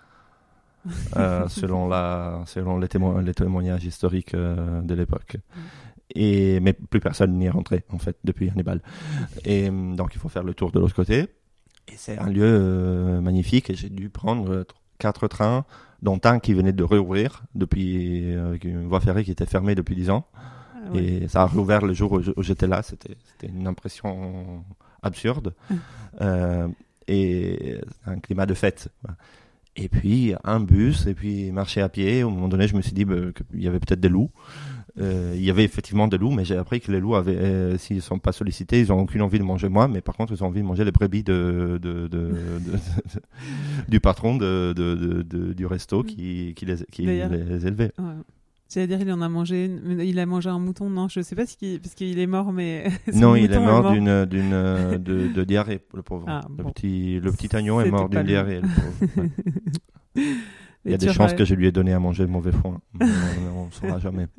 [1.16, 5.36] Euh, selon la selon les, témo- les témoignages historiques euh, de l'époque.
[6.14, 8.80] Et mais plus personne n'y est rentré en fait depuis Hannibal.
[9.44, 11.28] Et hum, donc il faut faire le tour de l'autre côté.
[11.88, 13.68] Et c'est un lieu euh, magnifique.
[13.70, 14.64] Et j'ai dû prendre
[14.98, 15.64] quatre trains,
[16.02, 19.94] dont un qui venait de rouvrir depuis avec une voie ferrée qui était fermée depuis
[19.94, 20.26] 10 ans.
[20.34, 21.04] Ah ouais.
[21.04, 22.82] Et ça a rouvert le jour où j'étais là.
[22.82, 23.16] C'était
[23.46, 24.64] une impression
[25.02, 25.54] absurde.
[25.70, 26.72] Mm.
[27.08, 28.88] Et un climat de fête.
[29.76, 32.22] Et puis un bus, et puis marcher à pied.
[32.22, 34.30] Au moment donné, je me suis dit bah, qu'il y avait peut-être des loups.
[34.98, 37.78] Euh, il y avait effectivement des loups, mais j'ai appris que les loups, avaient, euh,
[37.78, 40.32] s'ils ne sont pas sollicités, ils n'ont aucune envie de manger moi, mais par contre,
[40.32, 41.80] ils ont envie de manger les brebis de,
[43.88, 47.92] du patron du resto qui, qui les, qui les élevait.
[47.98, 48.04] Ouais.
[48.70, 49.68] C'est-à-dire, il en a mangé,
[50.00, 52.52] il a mangé un mouton, non Je sais pas ce qu'il, parce qu'il est mort,
[52.52, 56.24] mais Non, il est mort d'une d'une euh, de, de diarrhée, le pauvre.
[56.28, 58.60] Ah, le petit le petit agneau est mort d'une diarrhée.
[58.62, 59.28] le pauvre.
[60.82, 60.86] Ouais.
[60.86, 62.80] Il y a des chances que je lui ai donné à manger de mauvais foin.
[63.54, 64.28] On ne saura jamais.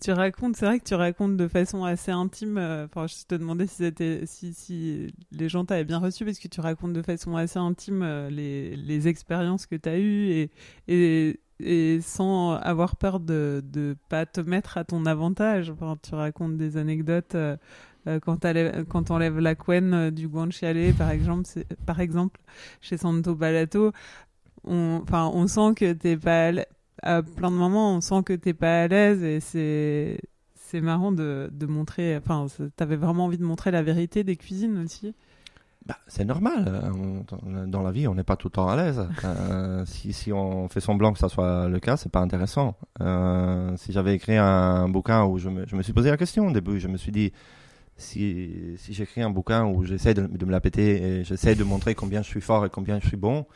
[0.00, 2.56] Tu racontes, c'est vrai que tu racontes de façon assez intime.
[2.58, 6.38] euh, Enfin, je te demandais si, c'était, si, si les gens t'avaient bien reçu, parce
[6.38, 10.30] que tu racontes de façon assez intime euh, les, les expériences que tu as eues
[10.30, 10.50] et,
[10.88, 15.70] et, et sans avoir peur de ne pas te mettre à ton avantage.
[15.70, 17.34] Enfin, tu racontes des anecdotes.
[17.34, 17.56] euh,
[18.08, 18.38] euh, quand
[18.88, 21.48] quand t'enlèves la couenne euh, du guanciale, par exemple,
[21.86, 22.40] par exemple,
[22.80, 23.92] chez Santo Balato,
[24.64, 26.52] on, on sent que t'es pas à
[27.02, 31.48] à plein de moments, on sent que t'es pas à l'aise et c'est marrant de,
[31.52, 32.16] de montrer.
[32.16, 35.14] Enfin, t'avais vraiment envie de montrer la vérité des cuisines aussi.
[35.86, 36.82] Bah, c'est normal.
[36.92, 39.06] on- dans la vie, on n'est pas tout le temps à l'aise.
[39.24, 42.74] Euh, si, on fait semblant que ça soit le cas, c'est pas intéressant.
[43.00, 46.48] Euh, si j'avais écrit un bouquin où je me, je me suis posé la question
[46.48, 47.32] au début, je me suis dit
[47.96, 51.94] si, si j'écris un bouquin où j'essaie de, me la péter et j'essaie de montrer
[51.94, 53.46] combien je suis fort et combien je suis bon,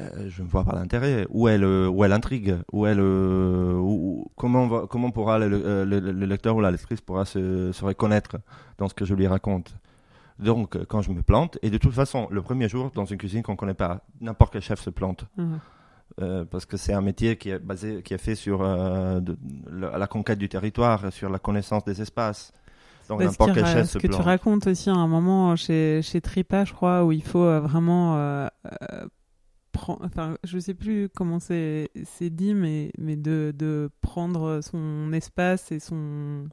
[0.00, 1.26] euh, je ne vois pas l'intérêt.
[1.30, 2.56] Où est le, où est l'intrigue?
[2.72, 2.94] Où est
[3.80, 8.36] où- comment, comment pourra le, le- le- le lecteur ou la lectrice pourra se reconnaître
[8.78, 9.74] dans ce que je lui raconte?
[10.38, 13.18] Donc, euh, quand je me plante, et de toute façon, le premier jour, dans une
[13.18, 15.24] cuisine qu'on ne connaît pas, n'importe quel chef se plante.
[16.20, 19.36] Euh, parce que c'est un métier qui est basé, qui est fait sur euh, de-
[19.70, 22.52] la, la conquête du territoire, sur la connaissance des espaces.
[23.08, 24.22] Donc, n'importe quel chef ce se que tu plante.
[24.24, 28.16] racontes aussi à un moment chez, chez Tripa, je crois, où il faut vraiment.
[28.16, 28.48] euh,
[30.02, 35.70] Enfin, je sais plus comment c'est c'est dit, mais, mais de, de prendre son espace
[35.70, 36.48] et son.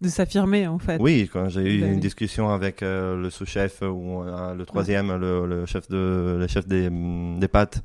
[0.00, 0.98] De s'affirmer, en fait.
[1.00, 1.92] Oui, quand j'ai eu D'aller.
[1.94, 6.46] une discussion avec euh, le sous-chef ou euh, le troisième, le, le chef de le
[6.46, 7.82] chef des, hum, des pâtes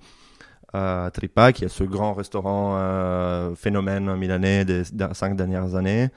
[0.74, 6.10] à Tripa, qui est ce grand restaurant euh, phénomène milanais des da- cinq dernières années.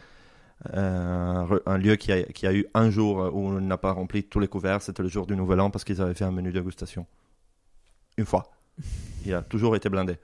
[0.74, 4.22] Euh, un lieu qui a, qui a eu un jour où on n'a pas rempli
[4.24, 6.52] tous les couverts, c'était le jour du Nouvel An parce qu'ils avaient fait un menu
[6.52, 7.06] dégustation.
[8.16, 8.44] Une fois.
[9.26, 10.16] Il a toujours été blindé euh,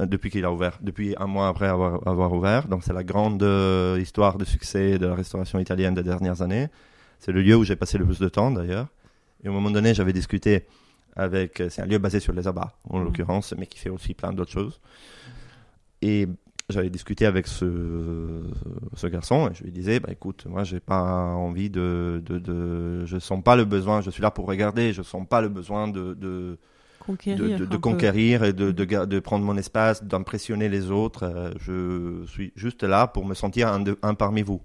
[0.00, 2.68] depuis qu'il a ouvert, depuis un mois après avoir, avoir ouvert.
[2.68, 6.68] Donc c'est la grande euh, histoire de succès de la restauration italienne des dernières années.
[7.18, 8.86] C'est le lieu où j'ai passé le plus de temps d'ailleurs.
[9.44, 10.66] Et au moment donné, j'avais discuté
[11.16, 11.62] avec.
[11.68, 13.04] C'est un lieu basé sur les abats, en Mhm.
[13.06, 14.80] l'occurrence, mais qui fait aussi plein d'autres choses.
[16.02, 16.28] Et
[16.70, 18.42] j'avais discuté avec ce,
[18.94, 23.06] ce garçon et je lui disais bah écoute moi j'ai pas envie de, de, de
[23.06, 25.88] je sens pas le besoin je suis là pour regarder je sens pas le besoin
[25.88, 26.58] de, de,
[27.08, 27.58] Conquérir.
[27.58, 31.24] de, de- de conquérir et de, de, prendre mon espace, d'impressionner les autres.
[31.24, 34.60] Euh, je suis juste là pour me sentir un, un parmi vous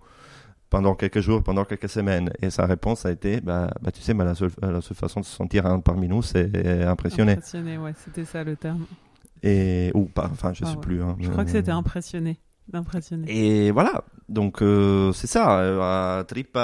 [0.70, 2.32] pendant quelques jours, pendant quelques semaines.
[2.42, 5.20] Et sa réponse a été, bah, bah tu sais, bah, la, seule, la seule façon
[5.22, 6.50] de se sentir un parmi nous, c'est
[6.86, 7.34] impressionner.
[7.34, 8.86] Impressionné, ouais, c'était ça le terme.
[9.44, 10.82] Et, ou pas, enfin, je Ah sais ouais.
[10.82, 11.02] plus.
[11.04, 11.72] hein, Je crois que c'était.
[11.72, 12.38] D'impressionné.
[13.28, 15.60] et voilà, donc euh, c'est ça.
[15.60, 16.60] euh, À Tripa,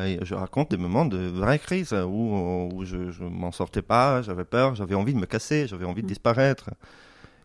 [0.00, 4.22] euh, je raconte des moments de vraie crise où, où je, je m'en sortais pas,
[4.22, 6.10] j'avais peur, j'avais envie de me casser, j'avais envie de Mm.
[6.10, 6.70] disparaître.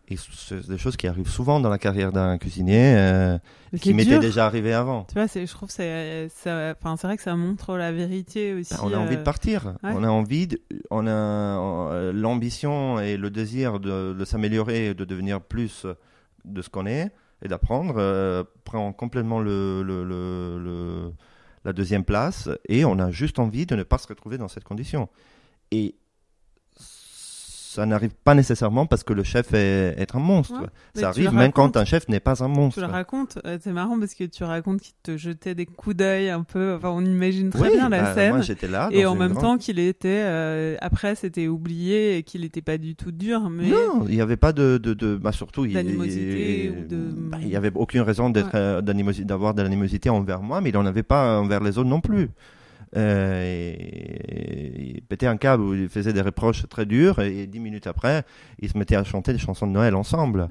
[0.08, 3.38] Et c'est des choses qui arrivent souvent dans la carrière d'un cuisinier, euh,
[3.80, 5.04] qui m'étaient déjà arrivé avant.
[5.04, 6.28] Tu vois, je trouve que c'est,
[6.78, 8.74] enfin, c'est vrai que ça montre la vérité aussi.
[8.74, 9.92] Ben, on a envie de partir, ouais.
[9.94, 15.40] on a envie, de- on a l'ambition et le désir de, de s'améliorer, de devenir
[15.40, 15.86] plus
[16.44, 17.10] de ce qu'on est
[17.44, 21.12] et d'apprendre euh, prend complètement le,
[21.64, 24.64] la deuxième place et on a juste envie de ne pas se retrouver dans cette
[24.64, 25.08] condition.
[27.74, 30.60] Ça n'arrive pas nécessairement parce que le chef est, est un monstre.
[30.60, 32.80] Ouais, ça arrive même quand un chef n'est pas un monstre.
[32.80, 35.96] Tu le racontes, euh, c'est marrant parce que tu racontes qu'il te jetait des coups
[35.96, 36.74] d'œil un peu.
[36.76, 38.32] Enfin, on imagine très Oui, bien la bah, scène.
[38.34, 38.88] Moi j'étais là.
[38.92, 42.78] et en même grande- temps qu'il était euh, après c'était oublié et qu'il n'était pas
[42.78, 45.76] du tout dur mais Non, il n'y avait pas de, de, de bah surtout il-
[45.76, 48.50] ou de- bah, n'y avait aucune raison d'être Ouais.
[48.54, 48.80] euh,
[49.24, 52.28] d'avoir de l'animosité envers moi, mais il n'en avait pas envers les autres non plus.
[52.96, 57.60] Euh, et, il pétait un câble où il faisait des reproches très durs et dix
[57.60, 58.24] minutes après,
[58.60, 60.48] ils se mettaient à chanter des chansons de Noël ensemble.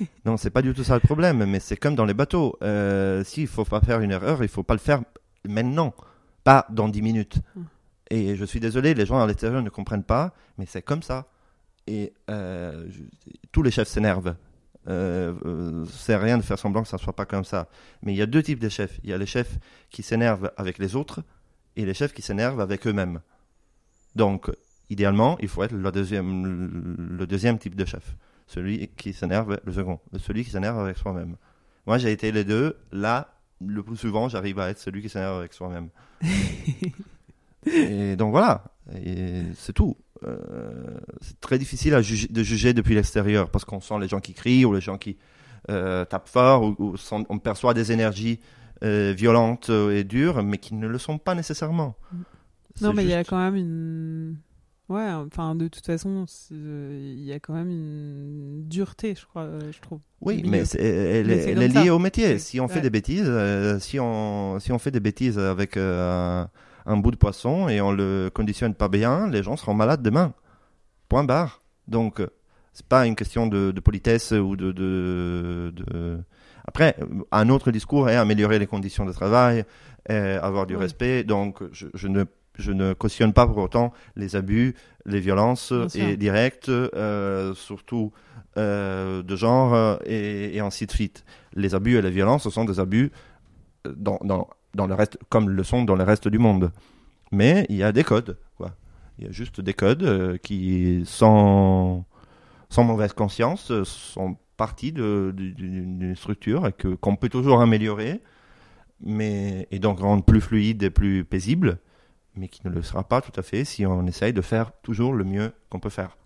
[0.24, 2.56] non, c'est pas du tout ça le problème, mais c'est comme dans les bateaux.
[2.62, 5.02] Euh, S'il faut pas faire une erreur, il faut pas le faire
[5.48, 5.94] maintenant,
[6.42, 7.38] pas dans dix minutes.
[7.54, 7.62] Mm.
[8.10, 11.26] Et je suis désolé, les gens à l'extérieur ne comprennent pas, mais c'est comme ça.
[11.86, 13.02] Et euh, je-
[13.52, 14.34] tous les chefs s'énervent.
[14.86, 17.68] Euh, euh, c'est rien de faire semblant que ça soit pas comme ça.
[18.02, 19.00] Mais il y a deux types de chefs.
[19.02, 19.58] Il y a les chefs
[19.90, 21.22] qui s'énervent avec les autres
[21.76, 23.20] et les chefs qui s'énervent avec eux-mêmes.
[24.16, 24.50] Donc,
[24.90, 28.16] idéalement, il faut être le deuxième, le deuxième type de chef.
[28.46, 29.98] Celui qui s'énerve, le second.
[30.18, 31.36] Celui qui s'énerve avec soi-même.
[31.86, 32.76] Moi, j'ai été les deux.
[32.92, 35.88] Là, le plus souvent, j'arrive à être celui qui s'énerve avec soi-même.
[37.66, 38.64] Et donc voilà,
[39.02, 39.96] Et c'est tout.
[40.26, 44.20] Euh, c'est très difficile à juger, de juger depuis l'extérieur parce qu'on sent les gens
[44.20, 45.16] qui crient ou les gens qui
[45.70, 48.38] euh, tapent fort ou, ou sont- on perçoit des énergies
[48.82, 51.96] violentes et dures, mais qui ne le sont pas nécessairement.
[52.80, 54.36] Non, mais il y a quand même une.
[54.90, 59.42] Ouais, enfin, de toute façon, c'est- il y a quand même une dureté, je crois,
[59.44, 60.00] euh, je trouve.
[60.20, 61.82] Oui, mais elle, Mais est- elle ça.
[61.82, 62.38] liée au métier.
[62.38, 66.44] Si on fait des bêtises, euh, si on si on fait des bêtises avec euh,
[66.84, 70.34] un, bout de poisson et on le conditionne pas bien, les gens seront malades demain.
[71.08, 71.62] Point barre.
[71.88, 72.28] Donc euh,
[72.74, 76.18] c'est pas une question de, de politesse ou de, de, de-
[76.66, 76.96] Après,
[77.30, 79.64] un autre discours est améliorer les conditions de travail,
[80.10, 80.80] euh, avoir du Oui.
[80.80, 81.24] respect.
[81.24, 82.24] Donc je, je ne
[82.56, 88.12] je ne cautionne pas pour autant les abus, les violences et directes, euh, surtout
[88.56, 91.24] euh, de genre et, et ainsi de suite.
[91.54, 93.10] Les abus et les violences, ce sont des abus
[93.96, 96.70] dans, dans, dans le reste, comme le sont dans le reste du monde.
[97.32, 98.70] Mais il y a des codes, quoi.
[99.18, 102.04] Il y a juste des codes euh, qui, sans,
[102.68, 108.22] sans mauvaise conscience, sont partie d'une structure et que qu'on peut toujours améliorer,
[109.00, 111.78] mais et donc rendre plus fluide et plus paisible,
[112.36, 115.12] mais qui ne le sera pas tout à fait si on essaye de faire toujours
[115.12, 116.16] le mieux qu'on peut faire.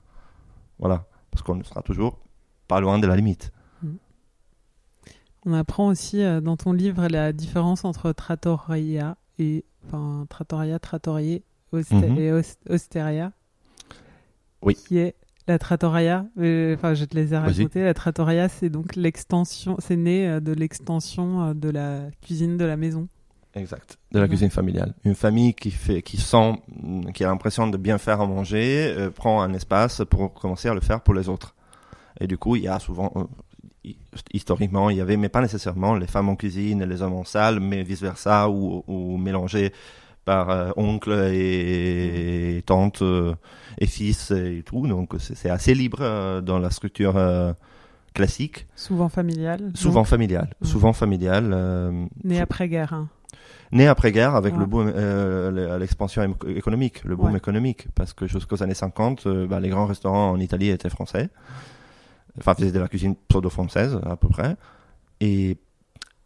[0.79, 2.19] Voilà, parce qu'on sera toujours
[2.69, 3.53] pas loin de la limite.
[5.47, 9.65] On apprend aussi euh, dans ton livre la différence entre trattoria et.
[9.87, 12.19] Enfin, trattoria, trattorier Mhm.
[12.19, 13.33] et os- osteria.
[14.61, 14.75] Oui.
[14.75, 15.15] Qui est
[15.49, 16.27] la trattoria.
[16.39, 17.83] euh, Enfin, je te les ai racontés.
[17.85, 19.77] La trattoria, c'est donc l'extension.
[19.79, 23.09] C'est né euh, de l'extension euh, de la cuisine de la maison.
[23.55, 23.97] Exact.
[24.13, 24.29] De la Ouais.
[24.29, 24.95] cuisine familiale.
[25.05, 26.61] Une famille qui fait, qui sent,
[27.15, 30.75] qui a l'impression de bien faire à manger, euh, prend un espace pour commencer à
[30.75, 31.55] le faire pour les autres.
[32.21, 33.25] Et du coup, il y a souvent, euh,
[33.85, 33.97] hi-
[34.33, 37.25] historiquement, il y avait, mais pas nécessairement, les femmes en cuisine et les hommes en
[37.25, 39.73] salle, mais vice versa, ou, ou mélangés
[40.29, 43.35] par euh, oncle et, tante euh,
[43.79, 44.87] et fils et tout.
[44.87, 47.55] Donc c'est assez libre euh, dans la structure euh,
[48.13, 49.71] classique, Souvent familiale.
[49.75, 51.47] souvent familiale, souvent familiale.
[52.25, 52.93] Né après-guerre.
[52.93, 53.09] hein.
[53.73, 54.61] Né après-guerre avec Ouais.
[54.61, 57.39] le boom, le- l'expansion économique, le boom Ouais.
[57.39, 61.29] économique, parce que jusqu'aux années 50, euh, bah, les grands restaurants en Italie étaient français,
[62.39, 64.57] enfin faisaient de la cuisine pseudo-française à peu près,
[65.21, 65.57] et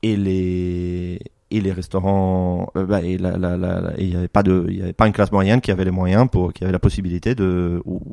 [0.05, 1.20] et les
[1.57, 4.42] et les restaurants, euh, bah, et la, la, la, la- et il n'y avait pas
[4.42, 6.72] de, il y avait pas une classe moyenne qui avait les moyens pour, qui avait
[6.72, 8.05] la possibilité de, moins.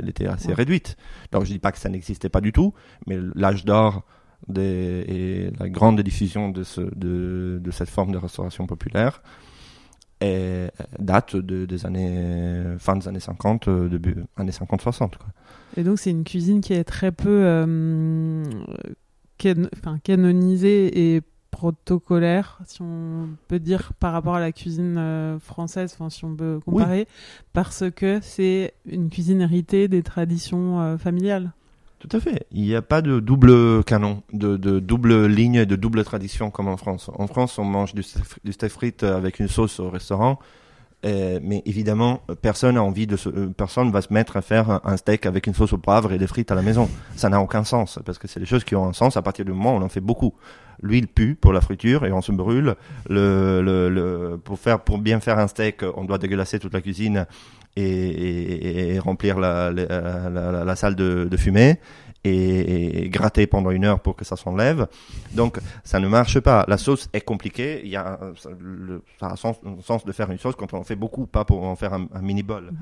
[0.00, 0.54] elle était assez Ouais.
[0.54, 0.96] réduite.
[1.32, 2.72] Donc je dis pas que ça n'existait pas du tout,
[3.06, 4.04] mais l'âge d'or
[4.48, 9.22] des, et la grande diffusion de, ce, de, de cette forme de restauration populaire
[10.98, 14.96] date de, des années, fin des années 50, euh, début années 50-60.
[14.98, 15.10] quoi.
[15.76, 18.42] Et donc, c'est une cuisine qui est très peu euh,
[19.38, 19.68] can-
[20.02, 26.10] canonisée et protocolaire, si on peut dire, par rapport à la cuisine euh, française, enfin,
[26.10, 27.08] si on peut comparer,
[27.52, 31.52] parce que c'est une cuisine héritée des traditions euh, familiales.
[31.98, 32.46] Tout à fait.
[32.52, 36.68] Il n'y a pas de double canon, de, de double ligne, de double tradition comme
[36.68, 37.10] en France.
[37.14, 40.38] En France, on mange du steak, du steak frites avec une sauce au restaurant,
[41.06, 44.80] euh, mais évidemment, personne a envie de se, euh, personne va se mettre à faire
[44.84, 46.88] un steak avec une sauce au poivre et des frites à la maison.
[47.14, 49.44] Ça n'a aucun sens parce que c'est des choses qui ont un sens à partir
[49.44, 50.34] du moment où on en fait beaucoup.
[50.80, 52.76] L'huile pue pour la friture et on se brûle.
[53.08, 56.80] Le, le, le, pour faire, pour bien faire un steak, on doit dégueulasser toute la
[56.80, 57.26] cuisine
[57.76, 61.78] et, remplir la, salle de, fumée
[62.24, 64.86] et, gratter pendant une heure pour que ça s'enlève.
[65.32, 66.64] Donc ça ne marche pas.
[66.68, 67.80] La sauce est compliquée.
[67.84, 70.96] Il y a ça, a sens, sens de faire une sauce quand on en fait
[70.96, 72.72] beaucoup, pas pour en faire un, un mini bol.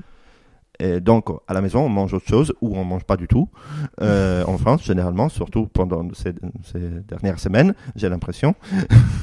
[0.79, 3.49] Donc à la maison on mange autre chose ou on mange pas du tout.
[4.01, 6.33] Euh, en France généralement, surtout pendant ces,
[7.07, 8.55] dernières semaines, j'ai l'impression,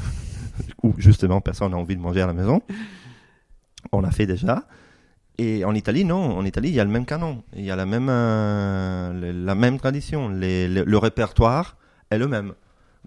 [0.83, 2.61] où justement personne n'a envie de manger à la maison.
[3.93, 4.65] On l'a fait déjà.
[5.37, 6.39] Et en Italie, non.
[6.39, 7.43] En Italie, il y a le même canon.
[7.55, 10.29] Il y a la même, euh, la même tradition.
[10.29, 11.77] Le, répertoire
[12.11, 12.55] est le même.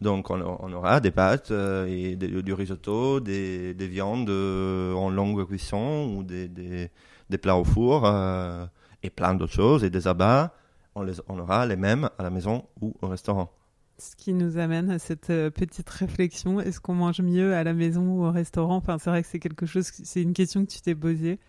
[0.02, 0.41] Donc, on,
[0.74, 6.91] aura des pâtes euh, et du risotto, des, des viandes en longue cuisson ou des,
[7.30, 8.65] des plats au four euh,
[9.03, 10.53] et plein d'autres choses et des abats.
[10.95, 13.51] On, les, on aura les mêmes à la maison ou au restaurant.
[13.99, 17.73] Ce qui nous amène à cette euh, petite réflexion est-ce qu'on mange mieux à la
[17.73, 18.75] maison ou au restaurant?
[18.75, 21.39] Enfin, c'est vrai que c'est quelque chose, c'est une question que tu t'es posée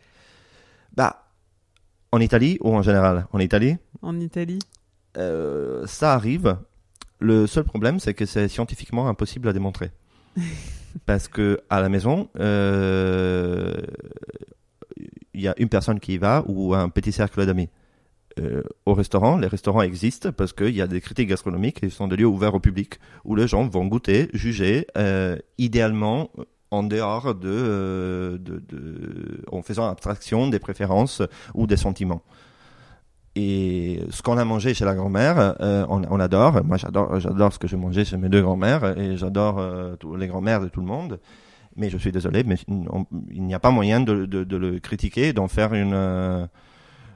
[0.97, 1.27] Bah,
[2.13, 3.27] en Italie ou en général?
[3.33, 4.59] En Italie, en Italie?
[5.17, 6.57] Euh, ça arrive.
[7.21, 9.91] Le seul problème, c'est que c'est scientifiquement impossible à démontrer.
[11.07, 13.75] Parce que à la maison, euh,
[15.39, 17.69] il y a une personne qui y va ou un petit cercle d'amis.
[18.41, 21.97] Euh, au restaurant, les restaurants existent parce qu'il y a des critiques gastronomiques et ce
[21.97, 26.31] sont des lieux ouverts au public où les gens vont goûter, juger, euh, idéalement
[26.71, 31.23] en dehors de, euh, de, de- en faisant abstraction des préférences
[31.55, 32.23] ou des sentiments.
[33.35, 35.55] Et ce qu'on a mangé chez la grand-mère,
[35.89, 36.65] on, on adore.
[36.65, 39.63] Moi, j'adore, ce que j'ai mangé chez mes deux grand-mères et j'adore
[40.19, 41.21] les grand-mères de tout le monde.
[41.79, 42.57] Mais je suis désolé, mais
[43.31, 44.13] il n'y a pas moyen de,
[44.57, 46.47] le critiquer, d'en faire euh,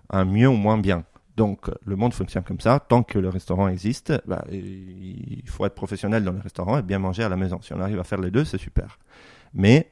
[0.08, 1.04] un mieux ou moins bien.
[1.36, 2.78] Donc, le monde fonctionne comme ça.
[2.78, 6.98] Tant que le restaurant existe, bah, il faut être professionnel dans le restaurant et bien
[6.98, 7.58] manger à la maison.
[7.60, 8.98] Si on arrive à faire les deux, c'est super.
[9.52, 9.90] Mais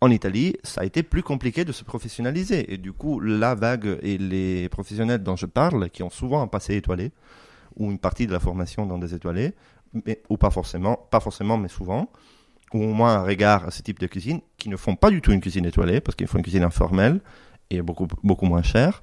[0.00, 2.72] en Italie, ça a été plus compliqué de se professionnaliser.
[2.72, 6.46] Et du coup, la vague et les professionnels dont je parle, qui ont souvent un
[6.46, 7.12] passé étoilé,
[7.76, 9.54] ou une partie de la formation dans des étoilés,
[9.92, 12.10] mais, ou pas forcément, pas forcément, mais souvent,
[12.74, 15.20] ou au moins un regard à ce type de cuisine, qui ne font pas du
[15.22, 17.20] tout une cuisine étoilée, parce qu'ils font une cuisine informelle
[17.70, 19.00] et beaucoup, beaucoup moins chère,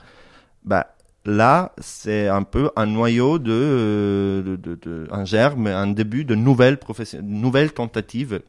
[0.63, 0.95] bah,
[1.25, 6.35] là, c'est un peu un noyau de, de, de- de- un germe, un début de
[6.35, 6.77] nouvelles,
[7.23, 8.41] nouvelles tentatives,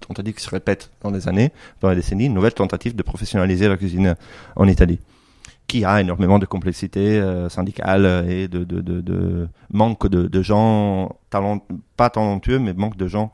[0.00, 3.68] tentatives qui se répètent dans les années, dans les décennies, une nouvelle tentative de professionnaliser
[3.68, 4.16] la cuisine
[4.56, 4.98] en Italie,
[5.66, 10.42] qui a énormément de complexité euh, syndicale et de, de, de, de manque de, de
[10.42, 11.64] gens talent,
[11.96, 13.32] pas talentueux, mais manque de gens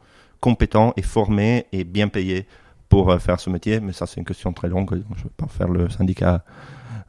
[0.49, 2.47] compétents et formés et bien payés
[2.91, 3.81] pour euh, faire ce métier.
[3.81, 4.91] Mais ça, c'est une question très longue.
[4.91, 6.45] Je ne vais pas faire le syndicat,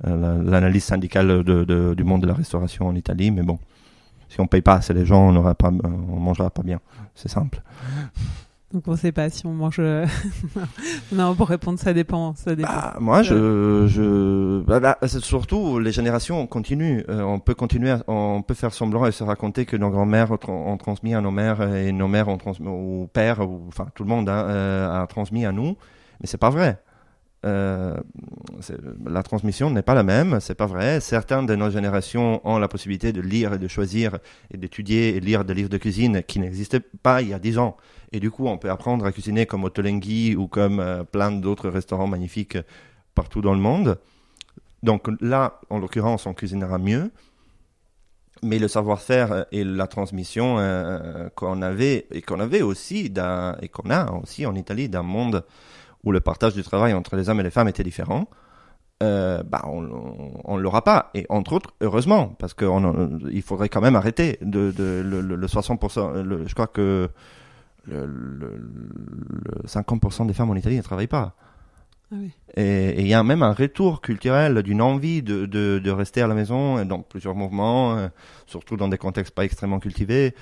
[0.07, 1.29] euh, la- l'analyse syndicale
[1.99, 3.31] du monde de la restauration en Italie.
[3.31, 3.57] Mais bon,
[4.29, 6.79] si on paye pas assez les gens, on on mangera pas bien.
[7.13, 7.61] C'est simple.
[8.75, 9.77] Donc on sait pas si on mange.
[9.79, 10.05] euh,
[11.13, 12.35] non, pour répondre, ça dépend.
[12.35, 12.67] Ça dépend.
[12.69, 17.03] Bah, moi, je, je, bah, bah, surtout les générations continuent.
[17.09, 20.31] Euh, on peut continuer, à- on peut faire semblant et se raconter que nos grands-mères
[20.31, 23.07] ont, tra- ont transmis à nos mères et nos mères ont transmis ou
[23.69, 25.77] enfin tout le monde hein, euh, a transmis à nous,
[26.19, 26.81] mais c'est pas vrai.
[27.45, 27.95] Euh,
[29.07, 30.99] la transmission n'est pas la même, c'est pas vrai.
[30.99, 34.17] Certaines de nos générations ont la possibilité de lire et de choisir
[34.51, 37.57] et d'étudier et lire des livres de cuisine qui n'existaient pas il y a 10
[37.59, 37.77] ans.
[38.15, 41.67] Et du coup, on peut apprendre à cuisiner comme Ottolenghi ou comme euh, plein d'autres
[41.69, 42.57] restaurants magnifiques
[43.13, 43.97] partout dans le monde.
[44.83, 47.11] Donc là, en l'occurrence, on cuisinera mieux.
[48.41, 53.11] Mais le savoir-faire et la transmission euh, qu'on avait et qu'on avait aussi
[53.61, 55.43] et qu'on a aussi en Italie d'un monde
[56.05, 58.29] où le partage du travail entre les hommes et les femmes était différent,
[59.03, 61.09] euh, bah on, on l'aura pas.
[61.15, 66.21] Et entre autres, heureusement, parce qu'il faudrait quand même arrêter de, le, le- le 60%.
[66.21, 67.09] le- je crois que
[67.87, 71.35] le, le- le 50% des femmes en Italie ne travaillent pas.
[72.11, 72.31] Ah oui.
[72.55, 76.27] Et il y a même un retour culturel d'une envie de, de, de rester à
[76.27, 78.07] la maison dans plusieurs mouvements, euh,
[78.45, 80.35] surtout dans des contextes pas extrêmement cultivés,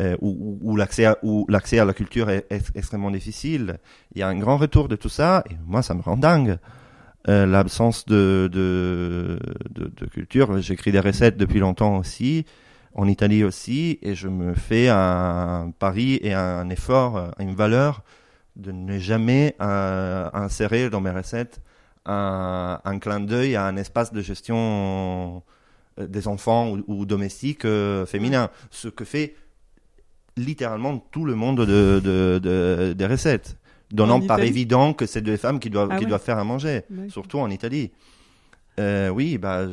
[0.00, 3.78] euh, où, où- où l'accès à, la culture est, est extrêmement difficile.
[4.14, 6.58] Il y a un grand retour de tout ça, et moi ça me rend dingue.
[7.28, 9.38] Euh, L'absence de, de,
[9.70, 10.60] de, de culture.
[10.60, 12.46] J'écris des recettes depuis longtemps aussi,
[12.94, 18.02] en Italie aussi, et je me fais un pari et un effort, une valeur
[18.56, 21.60] de ne jamais euh, insérer dans mes recettes
[22.06, 25.42] un, un clin d'œil à un espace de gestion
[26.00, 28.50] euh, des enfants ou, ou domestiques euh, féminins.
[28.70, 29.36] Ce que fait
[30.36, 33.56] littéralement tout le monde de, de, de- des recettes.
[33.90, 36.08] Donnant par évident que c'est des femmes qui doivent, Ah qui ouais.
[36.08, 37.90] doivent faire à manger, surtout en Italie.
[38.78, 39.66] Euh, oui, bah,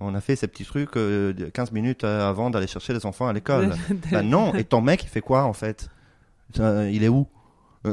[0.00, 3.06] on a fait ces petits trucs euh, de 15 minutes euh, avant d'aller chercher les
[3.06, 3.74] enfants à l'école.
[4.12, 5.88] Bah non, et ton mec, il fait quoi en fait?
[6.58, 7.26] Euh, Il est où?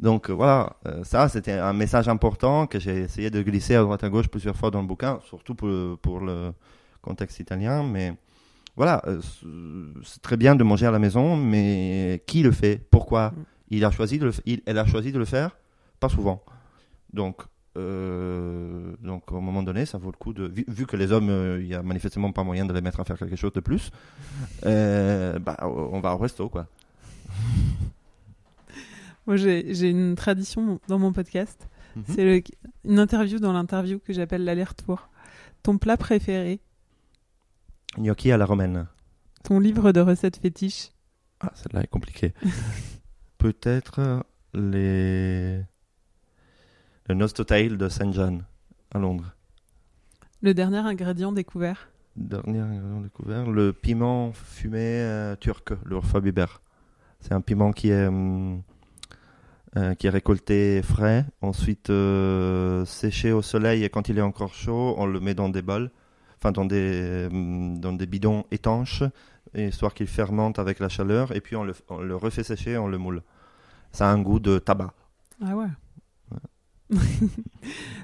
[0.00, 4.08] Donc voilà, ça c'était un message important que j'ai essayé de glisser à droite à
[4.08, 6.52] gauche plusieurs fois dans le bouquin, surtout pour, le- pour le
[7.02, 7.84] contexte italien.
[7.84, 8.12] Mais
[8.76, 9.00] voilà,
[10.02, 12.80] c'est- très bien de manger à la maison, mais qui le fait?
[12.90, 13.30] Pourquoi?
[13.30, 13.44] Mm.
[13.70, 15.56] il a choisi de le, f- il, Elle a choisi de le faire?
[16.00, 16.42] Pas souvent.
[17.12, 17.42] Donc,
[17.76, 20.44] euh, donc au moment donné, ça vaut le coup de.
[20.44, 23.00] Vu, vu que les hommes, euh, il y a manifestement pas moyen de les mettre
[23.00, 23.90] à faire quelque chose de plus,
[24.66, 26.66] euh, bah, on va au resto, quoi.
[29.26, 31.68] Moi, j'ai une tradition dans mon podcast.
[31.94, 32.04] Mhm.
[32.08, 32.44] C'est
[32.84, 35.08] une interview dans l'interview que j'appelle l'aller-retour.
[35.62, 36.60] Ton plat préféré,
[37.96, 38.88] Gnocchi à la romaine.
[39.44, 40.90] ton livre de recettes fétiche.
[41.40, 42.32] Ah, celle-là est compliquée.
[43.38, 45.62] Peut-être les.
[47.08, 48.44] Le Nosto Tail de Saint John
[48.94, 49.34] à Londres.
[50.40, 51.88] Le dernier ingrédient découvert.
[52.14, 56.60] Dernier ingrédient découvert, le piment fumé euh, turc, le Urfa Biber.
[57.18, 58.62] C'est un piment qui est, hum,
[59.76, 64.54] euh, qui est récolté frais, ensuite euh, séché au soleil et quand il est encore
[64.54, 65.90] chaud, on le met dans des bols,
[66.38, 69.02] enfin dans des, dans des bidons étanches,
[69.54, 72.86] histoire qu'il fermente avec la chaleur, et puis on le, on le refait sécher, on
[72.86, 73.22] le moule.
[73.90, 74.92] Ça a un goût de tabac.
[75.44, 75.66] Ah ouais.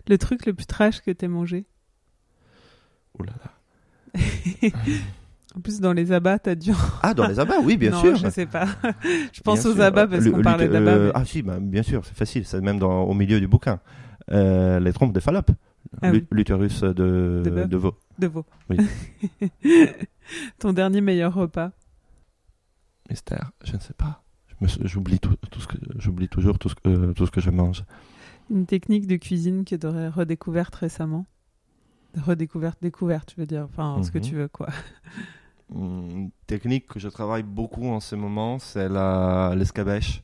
[0.08, 1.66] Le truc le plus trash que t'aies mangé.
[3.18, 4.20] Ouh là là.
[5.56, 6.70] En plus, dans les abats, t'as dû.
[7.02, 8.16] Ah, dans les abats, oui, bien non, sûr.
[8.16, 8.66] je sais pas.
[9.32, 9.82] je pense Bien aux sûr.
[9.82, 10.98] abats parce qu'on parlait euh, d'abats.
[10.98, 12.44] mais- Ah si, bah, bien sûr, c'est facile.
[12.44, 13.80] C'est même dans, au milieu du bouquin.
[14.30, 15.50] Euh, les trompes de Fallope.
[16.02, 16.24] Ah oui.
[16.30, 17.94] L'utérus de, De veau.
[18.18, 18.44] De veau.
[18.68, 18.76] Oui.
[20.58, 21.72] Ton dernier meilleur repas.
[23.08, 24.22] Mystère, je ne sais pas.
[24.84, 27.50] J'oublie tout, tout ce que j'oublie toujours tout ce que euh, tout ce que je
[27.50, 27.84] mange.
[28.50, 31.26] Une technique de cuisine que tu aurais redécouverte récemment.
[32.16, 33.64] Redécouverte, découverte, je veux dire.
[33.70, 34.24] Enfin, ce que Mhm.
[34.24, 34.68] tu veux, quoi.
[35.74, 40.22] Une technique que je travaille beaucoup en ce moment, c'est la l'escabèche,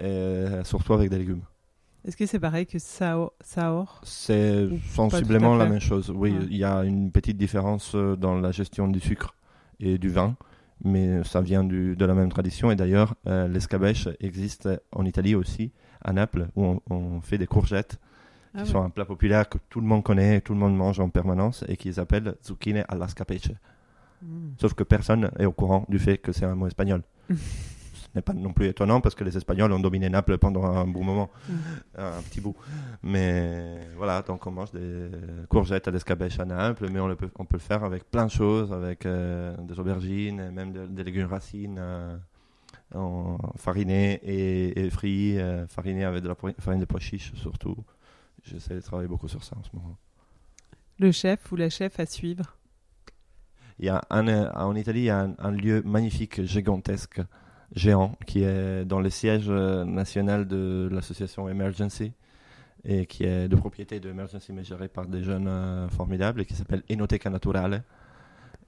[0.00, 1.40] et surtout avec des légumes.
[2.04, 4.00] Est-ce que c'est pareil que sao- Saor?
[4.04, 6.10] C'est sensiblement la même chose.
[6.10, 6.44] Oui, Ouais.
[6.50, 9.34] il y a une petite différence euh, dans la gestion du sucre
[9.80, 10.36] et du vin,
[10.84, 12.70] mais ça vient du- de la même tradition.
[12.70, 15.72] Et d'ailleurs, euh, l'escabèche existe en Italie aussi,
[16.04, 17.98] à Naples, où on, on fait des courgettes,
[18.52, 18.64] qui Ah ouais.
[18.66, 21.64] sont un plat populaire que tout le monde connaît, tout le monde mange en permanence,
[21.68, 23.50] et qui s'appelle zucchine alla scapeche.
[24.22, 24.50] Mm.
[24.60, 27.02] Sauf que personne est au courant du fait que c'est un mot espagnol.
[28.12, 30.86] Ce n'est pas non plus étonnant parce que les Espagnols ont dominé Naples pendant un
[30.86, 31.56] bon moment, Mhm.
[31.96, 32.54] un petit bout.
[33.02, 35.08] Mais voilà, donc on mange des
[35.48, 38.26] courgettes à l'escabèche à Naples, mais on, le peut, on peut le faire avec plein
[38.26, 42.14] de choses, avec euh, des aubergines, même de- des légumes racines euh,
[42.94, 47.76] en farinés et, et frits, euh, farinés avec de la farine de pois chiches surtout.
[48.44, 49.96] J'essaie de travailler beaucoup sur ça en ce moment.
[50.98, 52.56] Le chef ou la chef à suivre?
[53.78, 57.20] Il y a un, euh, en Italie, il y a un, un lieu magnifique, gigantesque,
[57.74, 62.12] géant, qui est dans le siège euh, national de l'association Emergency
[62.84, 66.44] et qui est de propriété de Emergency, mais géré par des jeunes euh, formidables et
[66.44, 67.82] qui s'appelle Enoteca Naturale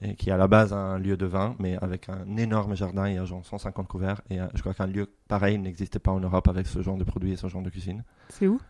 [0.07, 3.09] et qui est à la base un lieu de vin, mais avec un énorme jardin,
[3.09, 6.21] il y a genre 150 couverts et je crois qu'un lieu pareil n'existait pas en
[6.21, 8.05] Europe avec ce genre de produits et ce genre de cuisine.
[8.29, 8.61] C'est où?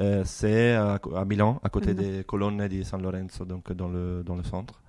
[0.00, 1.96] Euh, c'est à, à Milan, à côté Mhm.
[1.96, 4.80] des colonnes di San Lorenzo, donc dans le, dans le centre.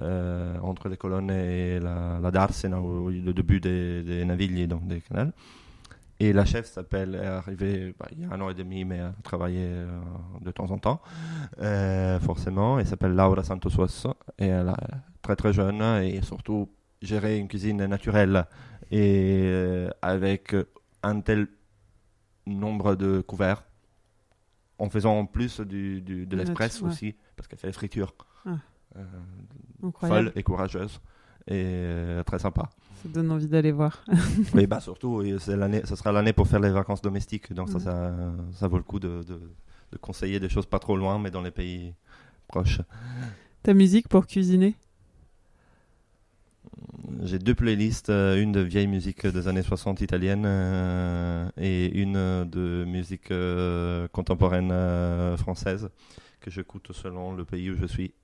[0.00, 4.86] Euh, entre les colonnes et la, la Darsena, au- le début des, des Navigli, donc
[4.86, 5.32] des canals.
[6.22, 9.00] Et la chef s'appelle, est arrivée bah, il y a un an et demi, mais
[9.00, 9.88] a travaillé euh,
[10.42, 11.00] de temps en temps,
[11.62, 12.78] euh, forcément.
[12.78, 13.70] Elle s'appelle Laura Santos
[14.38, 16.68] et elle est très très jeune et surtout
[17.00, 18.44] gérer une cuisine naturelle
[18.90, 20.54] et euh, avec
[21.02, 21.48] un tel
[22.46, 23.64] nombre de couverts
[24.78, 26.82] en faisant en plus du, du- de ouais.
[26.82, 28.14] aussi, parce qu'elle fait les fritures.
[28.44, 28.56] Ah.
[30.00, 31.00] Folle et courageuse
[31.46, 31.86] et
[32.26, 32.68] très sympa.
[33.02, 34.04] Ça donne envie d'aller voir.
[34.54, 38.12] Mais bah surtout, l'année, ce sera l'année pour faire les vacances domestiques, donc ça, ça,
[38.52, 39.40] ça vaut le coup de, de,
[39.92, 41.94] de conseiller des choses pas trop loin, mais dans les pays
[42.48, 42.80] proches.
[43.62, 44.74] Ta musique pour cuisiner?
[47.22, 52.44] J'ai deux playlists, euh, une de vieille musique des années 60 italienne euh, et une
[52.48, 55.90] de musique euh, contemporaine euh, française
[56.40, 58.14] que j'écoute selon le pays où je suis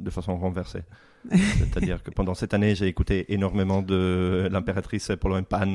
[0.00, 0.82] de façon renversée.
[1.30, 5.74] C'est-à-dire que pendant cette année, j'ai écouté énormément de l'impératrice Polo Pan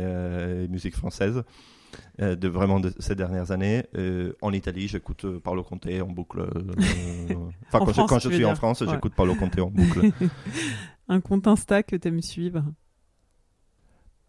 [0.00, 1.42] euh, et musique française.
[2.20, 3.84] euh, de vraiment de ces dernières années.
[3.96, 6.40] Euh, en Italie, j'écoute euh, Paolo Conte en boucle.
[7.68, 8.54] Enfin, En quand, je- quand tu suis en.
[8.54, 8.88] France, Ouais.
[8.90, 10.10] j'écoute Paolo Conte en boucle.
[11.08, 12.64] Un compte Insta que t'aimes suivre?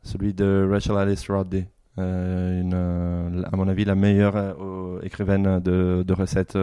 [0.03, 1.65] Celui de Rachel Alice Roddy.
[1.99, 6.57] Euh, euh, à mon avis, la meilleure euh, écrivaine de, recettes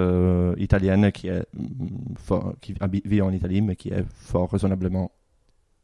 [0.58, 5.12] italiennes qui, mm, vit en Italie, mais qui est fort raisonnablement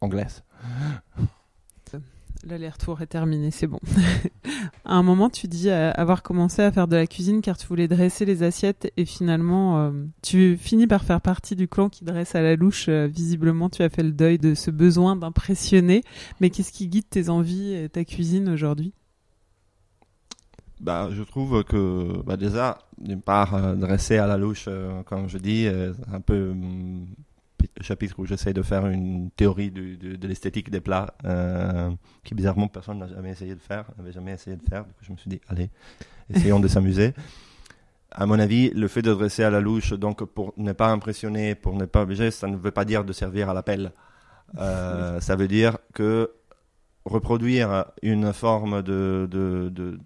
[0.00, 0.44] anglaise.
[2.42, 3.80] L'aller-retour est terminé, c'est bon.
[4.86, 7.86] à un moment, tu dis avoir commencé à faire de la cuisine car tu voulais
[7.86, 9.92] dresser les assiettes et finalement,
[10.22, 12.88] tu finis par faire partie du clan qui dresse à la louche.
[12.88, 16.02] Visiblement, tu as fait le deuil de ce besoin d'impressionner.
[16.40, 18.94] Mais qu'est-ce qui guide tes envies et ta cuisine aujourd'hui?
[20.80, 25.28] Bah, je trouve que bah, déjà, d'une part, euh, dresser à la louche, euh, comme
[25.28, 29.98] je dis, euh, c'est un peu le chapitre où j'essaie de faire une théorie du-
[29.98, 31.90] du- de l'esthétique des plats, euh,
[32.24, 34.86] qui bizarrement personne n'a jamais essayé de faire, n'avait jamais essayé de faire.
[35.02, 35.68] Je me suis dit, allez,
[36.30, 37.12] essayons de s'amuser.
[38.10, 41.54] À mon avis, le fait de dresser à la louche, donc pour ne pas impressionner,
[41.54, 43.92] pour ne pas obliger, ça ne veut pas dire de servir à la pelle.
[44.58, 46.30] Euh, Ça veut dire que
[47.04, 50.00] reproduire une forme de, de, de,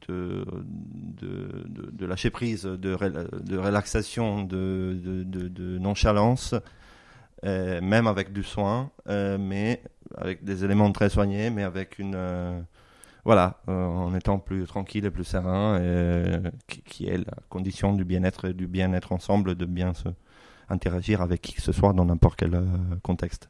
[1.92, 6.54] de, lâcher prise, de, de relaxation, de, de, nonchalance,
[7.44, 9.82] euh, même avec du soin, euh, mais
[10.16, 12.14] avec des éléments très soignés, mais avec une.
[12.14, 12.60] euh,
[13.24, 15.80] voilà, en étant plus tranquille et plus serein,
[16.84, 20.08] qui, est la condition du bien-être et du bien-être ensemble, de bien se
[20.68, 22.62] interagir avec qui que ce soit dans n'importe quel
[23.02, 23.48] contexte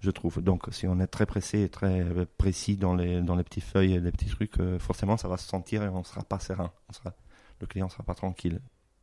[0.00, 0.42] je trouve.
[0.42, 3.64] Donc, si on est très pressé et très euh, précis dans les, dans les petites
[3.64, 6.38] feuilles et les petits trucs, euh, forcément, ça va se sentir et on sera pas
[6.38, 6.72] serein.
[6.88, 7.12] On sera,
[7.60, 8.60] le client sera pas tranquille.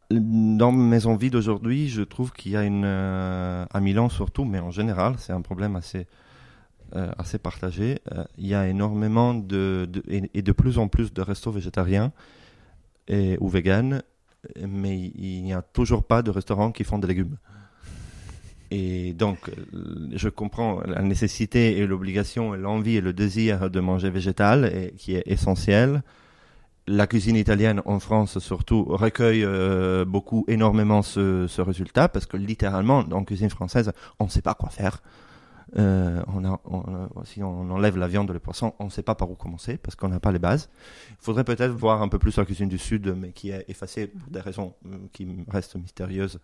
[0.09, 4.59] dans mes envies d'aujourd'hui, je trouve qu'il y a une, euh, à Milan surtout, mais
[4.59, 6.07] en général, c'est un problème assez,
[6.93, 7.99] assez partagé.
[8.37, 12.13] Il y a énormément de, et, de plus en plus de restos végétariens
[13.09, 14.01] ou véganes,
[14.65, 17.35] mais il n'y a toujours pas de restaurants qui font des légumes.
[18.71, 23.79] Et donc, euh, je comprends la nécessité et l'obligation et l'envie et le désir de
[23.79, 26.03] manger végétal, et, qui est essentiel.
[26.87, 32.37] La cuisine italienne en France surtout recueille euh, beaucoup, énormément ce, ce résultat parce que
[32.37, 35.01] littéralement, en cuisine française, on ne sait pas quoi faire.
[35.75, 39.01] Euh, on a, on a- si on enlève la viande, le poisson, on ne sait
[39.03, 40.69] pas par où commencer parce qu'on n'a pas les bases.
[41.11, 44.07] Il faudrait peut-être voir un peu plus la cuisine du Sud, mais qui est effacée
[44.07, 46.39] pour des raisons euh, qui restent mystérieuses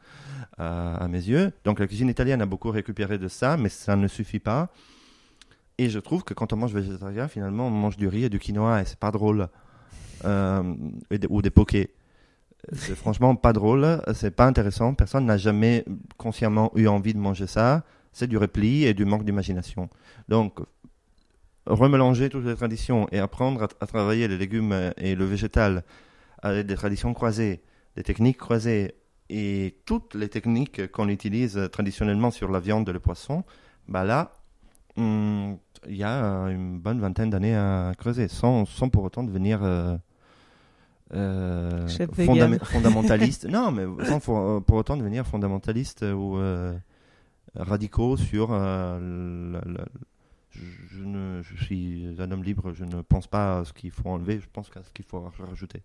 [0.57, 1.53] à, à mes yeux.
[1.63, 4.69] Donc la cuisine italienne a beaucoup récupéré de ça, mais ça ne suffit pas.
[5.77, 8.39] Et je trouve que quand on mange végétarien, finalement, on mange du riz et du
[8.39, 9.47] quinoa et c'est pas drôle.
[10.25, 10.73] Euh,
[11.29, 11.91] ou des pokés.
[12.73, 14.93] C'est franchement pas drôle, c'est pas intéressant.
[14.93, 15.83] Personne n'a jamais
[16.17, 17.83] consciemment eu envie de manger ça.
[18.13, 19.89] C'est du repli et du manque d'imagination.
[20.29, 20.59] Donc,
[21.65, 25.83] remélanger toutes les traditions et apprendre à, à travailler les légumes et le végétal
[26.41, 27.61] avec des traditions croisées,
[27.95, 28.95] des techniques croisées
[29.29, 33.43] et toutes les techniques qu'on utilise traditionnellement sur la viande et le poisson,
[33.87, 34.33] bah là,
[34.97, 35.57] hum,
[35.87, 39.63] il y a euh, une bonne vingtaine d'années à creuser, sans, sans pour autant devenir
[39.63, 39.97] euh,
[41.13, 41.87] euh,
[42.25, 43.45] fondam- fondamentaliste.
[43.49, 46.73] non, mais sans pour, pour autant devenir fondamentaliste ou euh,
[47.55, 49.51] radicaux sur euh,
[50.51, 53.91] je, je ne, je suis un homme libre, je ne pense pas à ce qu'il
[53.91, 55.81] faut enlever, je pense qu'à ce qu'il faut rajouter.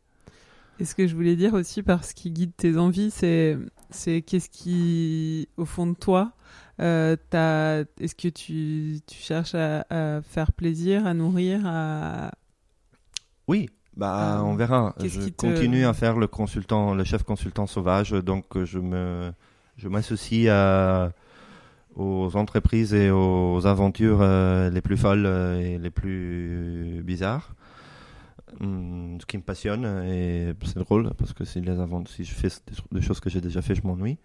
[0.80, 3.58] Et ce que je voulais dire aussi, parce qui guide tes envies, c'est,
[3.90, 6.32] c'est qu'est-ce qui, au fond de toi,
[6.80, 12.30] euh, t'as- est-ce que tu, tu cherches à, à faire plaisir, à nourrir, à...
[13.48, 14.94] Oui, bah Ah, on verra.
[15.00, 19.32] Je te- continue à faire le consultant, le chef consultant sauvage, donc euh, je me,
[19.76, 21.12] je m'associe à
[21.98, 27.54] aux entreprises et aux aventures euh, les plus folles euh, et les plus bizarres.
[28.60, 32.32] Hum, ce qui me passionne et c'est drôle parce que si, les avant- si je
[32.34, 32.48] fais
[32.92, 34.18] des, choses que j'ai déjà fait, je m'ennuie.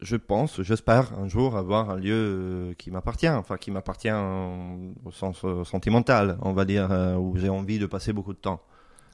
[0.00, 4.92] Je pense, j'espère un jour avoir un lieu euh, qui m'appartient, enfin qui m'appartient en-
[5.04, 8.62] au sens sentimental, on va dire, où j'ai envie de passer beaucoup de temps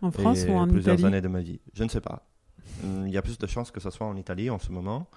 [0.03, 1.07] En France et ou en plusieurs Italie?
[1.07, 1.61] années de ma vie.
[1.75, 2.27] Je ne sais pas.
[2.83, 5.09] Hum, Il y a plus de chances que ce soit en Italie en ce moment.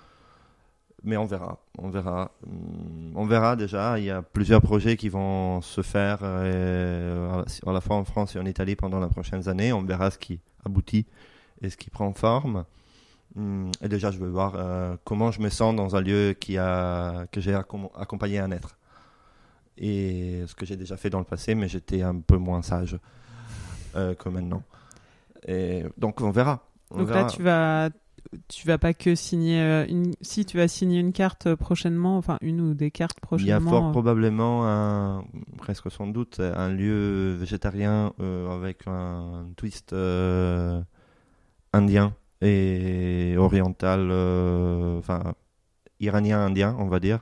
[1.06, 1.58] Mais on verra.
[1.78, 2.32] On verra.
[2.48, 4.00] Hum, On verra déjà.
[4.00, 8.36] Il y a plusieurs projets qui vont se faire euh, à la fois en France
[8.36, 9.74] et en Italie pendant les prochaines années.
[9.74, 11.06] On verra ce qui aboutit
[11.62, 12.64] et ce qui prend forme.
[13.36, 16.58] Hum, Et déjà, je veux voir euh, comment je me sens dans un lieu qui
[16.58, 18.78] a, que j'ai accom- accompagné à naître.
[19.78, 22.98] Et ce que j'ai déjà fait dans le passé, mais j'étais un peu moins sage
[23.96, 24.62] euh, que maintenant.
[25.48, 26.64] Et donc on verra.
[26.92, 27.22] On Donc verra.
[27.24, 27.90] là, tu vas,
[28.48, 30.14] tu vas pas que signer euh, une.
[30.22, 33.52] Si tu vas signer une carte euh, prochainement, enfin une ou des cartes Il y
[33.52, 33.70] a prochainement.
[33.70, 35.24] fort euh, probablement, un,
[35.58, 40.82] presque sans doute, un lieu végétarien euh, avec un twist euh,
[41.74, 45.34] indien et oriental, euh, enfin
[46.00, 47.20] iranien-indien, on va dire,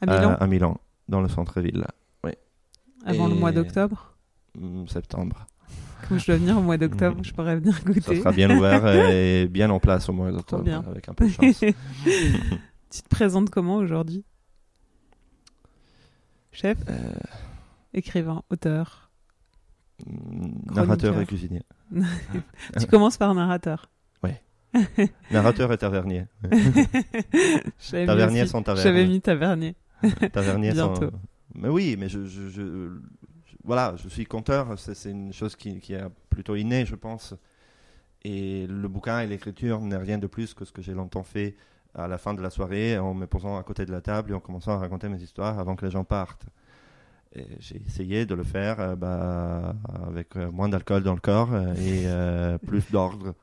[0.00, 1.84] à Milan, à Milan, dans le centre-ville,
[3.04, 4.14] avant le mois d'octobre?
[4.60, 5.46] hum, septembre.
[6.06, 8.16] Comme je dois venir au mois d'octobre, je pourrais venir Ça goûter.
[8.20, 11.58] sera bien ouvert et bien en place au mois d'octobre, avec un peu de chance.
[12.90, 14.24] tu te présentes comment aujourd'hui?
[16.52, 16.94] Chef, Euh,
[17.94, 19.10] écrivain, auteur?
[20.72, 21.20] narrateur Chroniqueur.
[21.20, 21.62] et cuisinier.
[22.78, 23.90] Tu commences par narrateur.
[25.30, 26.26] Narrateur et tavernier.
[26.52, 28.84] Mis Tavernier sans taverne.
[28.84, 29.74] J'avais mis tavernier.
[30.32, 31.16] Tavernier sans- Bientôt.
[31.54, 33.00] Mais oui, mais je, je, je- je-
[33.68, 34.78] voilà, je suis conteur.
[34.78, 37.34] C'est une chose qui, qui est plutôt innée, je pense.
[38.22, 41.54] Et le bouquin et l'écriture n'est rien de plus que ce que j'ai longtemps fait
[41.94, 44.34] à la fin de la soirée, en me posant à côté de la table et
[44.34, 46.46] en commençant à raconter mes histoires avant que les gens partent.
[47.58, 51.74] J'ai essayé de le faire euh, bah, avec euh, moins d'alcool dans le corps euh,
[51.74, 53.34] et euh, plus d'ordre.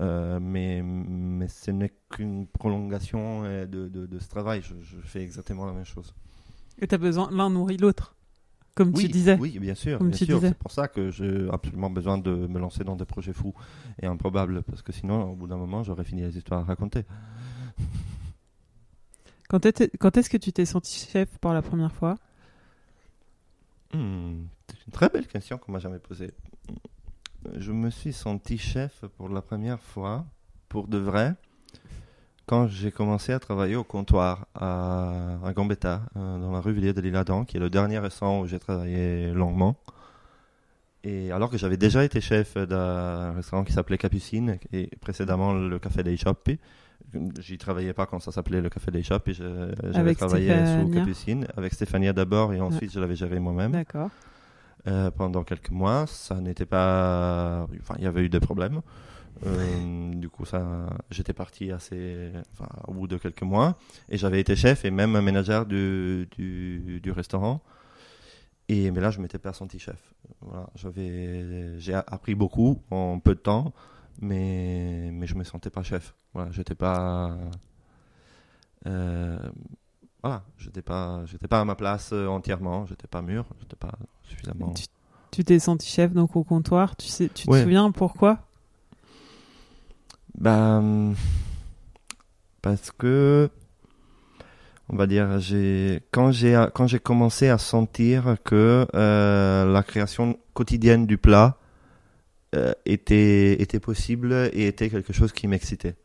[0.00, 4.60] Euh, mais, mais ce n'est qu'une prolongation de, de, de ce travail.
[4.62, 6.12] Je, je fais exactement la même chose.
[6.80, 8.16] Et t'as besoin, l'un nourrit l'autre.
[8.74, 9.36] Comme oui, tu disais.
[9.38, 9.98] Oui, bien sûr.
[9.98, 10.40] Comme bien sûr.
[10.40, 13.54] C'est pour ça que j'ai absolument besoin de me lancer dans des projets fous
[14.00, 17.04] et improbables, parce que sinon, au bout d'un moment, j'aurais fini les histoires à raconter.
[19.48, 22.16] Quand est-ce que tu t'es senti chef pour la première fois?
[23.92, 26.30] Hmm, c'est une très belle question qu'on m'a jamais posée.
[27.56, 30.24] Je me suis senti chef pour la première fois,
[30.70, 31.34] pour de vrai,
[32.46, 36.92] quand j'ai commencé à travailler au comptoir à, à Gambetta, euh, dans la rue Villiers
[36.92, 39.76] de l'Isle-Adam, qui est le dernier restaurant où j'ai travaillé longuement.
[41.04, 45.78] Et alors que j'avais déjà été chef d'un restaurant qui s'appelait Capucine et précédemment le
[45.80, 46.58] Café dei Choppi.
[47.40, 49.34] J'y travaillais pas quand ça s'appelait le Café dei Choppi.
[49.34, 51.00] je- J'avais travaillé sous Stéphania.
[51.00, 54.10] Capucine avec Stéphania d'abord et ensuite je l'avais géré moi-même D'accord.
[54.86, 56.06] euh, pendant quelques mois.
[56.06, 57.66] Ça n'était pas.
[57.80, 58.80] Enfin, il y avait eu des problèmes.
[59.46, 63.76] Euh, du coup, ça, j'étais parti assez, enfin, au bout de quelques mois,
[64.08, 67.60] et j'avais été chef et même manager du, du, du restaurant.
[68.68, 70.14] Et mais là, je m'étais pas senti chef.
[70.40, 73.72] Voilà, j'avais, j'ai appris beaucoup en peu de temps,
[74.20, 76.14] mais mais je me sentais pas chef.
[76.34, 77.36] Voilà, j'étais pas.
[78.86, 79.38] euh,
[80.22, 82.86] voilà, j'étais pas, j'étais pas à ma place euh, entièrement.
[82.86, 84.72] J'étais pas mûr, j'étais pas suffisamment.
[84.74, 84.84] Tu
[85.32, 86.94] tu t'es senti chef donc au comptoir.
[86.96, 87.62] Tu sais, tu te Ouais.
[87.62, 88.38] souviens pourquoi?
[90.38, 91.14] Ben,
[92.62, 93.50] parce que,
[94.88, 100.38] on va dire, j'ai quand j'ai quand j'ai commencé à sentir que euh, la création
[100.54, 101.58] quotidienne du plat
[102.54, 105.96] euh, était était possible et était quelque chose qui m'excitait.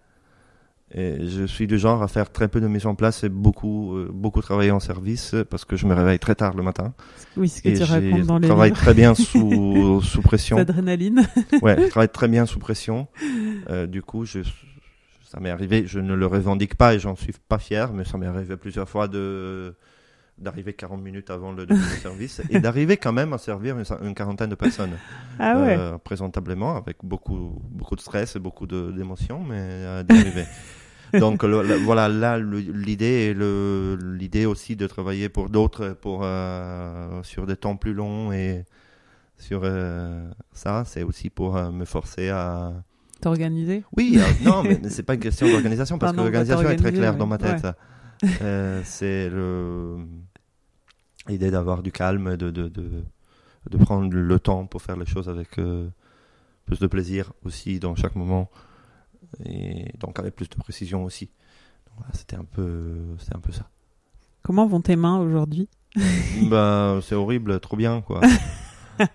[0.94, 3.96] Et je suis du genre à faire très peu de mise en place et beaucoup
[3.98, 6.94] euh, beaucoup travailler en service parce que je me réveille très tard le matin
[7.36, 8.80] Oui, ce que et tu racontes dans les travaille livres.
[8.82, 10.56] très bien sous sous pression.
[10.56, 11.28] L'adrénaline.
[11.62, 13.08] Ouais, je travaille très bien sous pression.
[13.70, 14.40] Euh, du coup, je,
[15.26, 18.18] ça m'est arrivé, je ne le revendique pas et j'en suis pas fier, mais ça
[18.18, 19.76] m'est arrivé plusieurs fois de
[20.38, 23.86] d'arriver 40 minutes avant le début du service et d'arriver quand même à servir une,
[24.08, 24.92] une quarantaine de personnes
[25.40, 25.76] Ah ouais.
[25.78, 30.46] euh, présentablement avec beaucoup beaucoup de stress et beaucoup d'émotions mais euh, d'y arriver.
[31.14, 36.22] Donc le- le- voilà là l'idée est le l'idée aussi de travailler pour d'autres pour
[36.24, 38.66] euh, sur des temps plus longs et
[39.38, 42.74] sur euh, ça c'est aussi pour euh, me forcer à
[43.20, 43.84] T'organiser?
[43.96, 46.76] Oui, non, mais c'est pas une question d'organisation parce Ah que non, pas l'organisation est
[46.76, 47.66] très claire dans ma tête.
[48.84, 49.32] C'est
[51.28, 53.04] l'idée d'avoir du calme, de, de, de,
[53.70, 55.60] de prendre le temps pour faire les choses avec
[56.66, 58.50] plus de plaisir aussi dans chaque moment
[59.46, 61.30] et donc avec plus de précision aussi.
[61.98, 63.70] Voilà, c'était un peu, c'était un peu ça.
[64.44, 65.70] Comment vont tes mains aujourd'hui?
[66.50, 68.22] Ben, c'est horrible, trop bien quoi.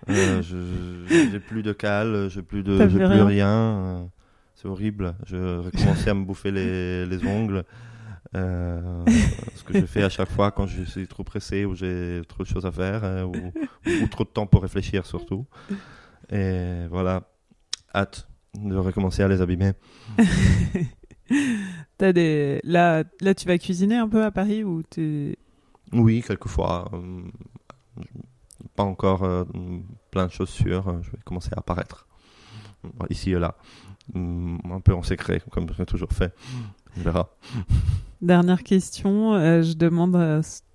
[0.09, 4.09] Euh, j'ai plus de cale, j'ai plus de, j'ai plus rien?
[4.55, 5.13] C'est horrible.
[5.25, 7.65] Je recommençais à me bouffer les, les ongles.
[8.35, 9.03] Euh,
[9.55, 12.43] ce que je fais à chaque fois quand je suis trop pressé ou j'ai trop
[12.43, 13.33] de choses à faire euh, ou,
[14.01, 15.45] ou trop de temps pour réfléchir surtout.
[16.31, 17.29] Et voilà,
[17.93, 19.71] hâte de recommencer à les abîmer.
[21.97, 22.59] T'as des...
[22.63, 25.37] là, là, tu vas cuisiner un peu à Paris ou t'es...
[25.91, 26.89] Oui, quelquefois.
[26.93, 27.21] euh,
[28.75, 29.43] pas encore euh,
[30.11, 30.87] plein de choses sûres.
[30.87, 32.07] euh, Je vais commencer à apparaître
[33.09, 33.55] ici et là.
[34.13, 36.33] Hum, Un peu en secret, comme j'ai toujours fait.
[36.97, 37.29] On verra.
[38.21, 40.15] Dernière question, euh, je demande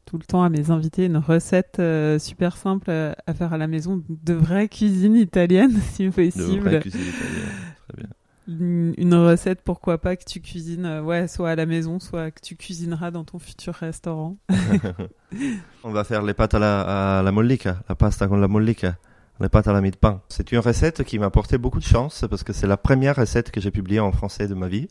[0.08, 3.58] tout le temps à mes invités une recette euh, super simple euh, à faire à
[3.58, 6.60] la maison de vraie cuisine italienne, si De possible.
[6.60, 7.48] vraie cuisine italienne.
[7.88, 8.08] Très bien.
[8.48, 12.30] Une, une recette, pourquoi pas, que tu cuisines, euh, ouais, soit à la maison, soit
[12.30, 14.38] que tu cuisineras dans ton futur restaurant.
[15.84, 18.96] On va faire les pâtes à la, à la mollica, la pasta con la mollica,
[19.40, 20.22] les pâtes à la mie de pain.
[20.30, 23.50] C'est une recette qui m'a apporté beaucoup de chance parce que c'est la première recette
[23.50, 24.88] que j'ai publiée en français de ma vie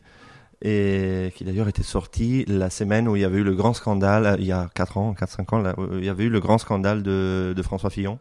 [0.62, 4.26] et qui d'ailleurs était sortie la semaine où il y avait eu le grand scandale,
[4.26, 6.58] euh, il y a 4 ans, 4-5 ans, là, il y avait eu le grand
[6.58, 8.18] scandale de, de François Fillon.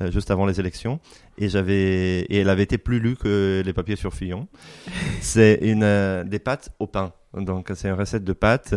[0.00, 1.00] euh, juste avant les élections
[1.38, 4.46] et j'avais et elle avait été plus lue que les papiers sur Fillon.
[5.20, 7.12] C'est une euh, des pâtes au pain.
[7.34, 8.74] Donc c'est une recette de pâtes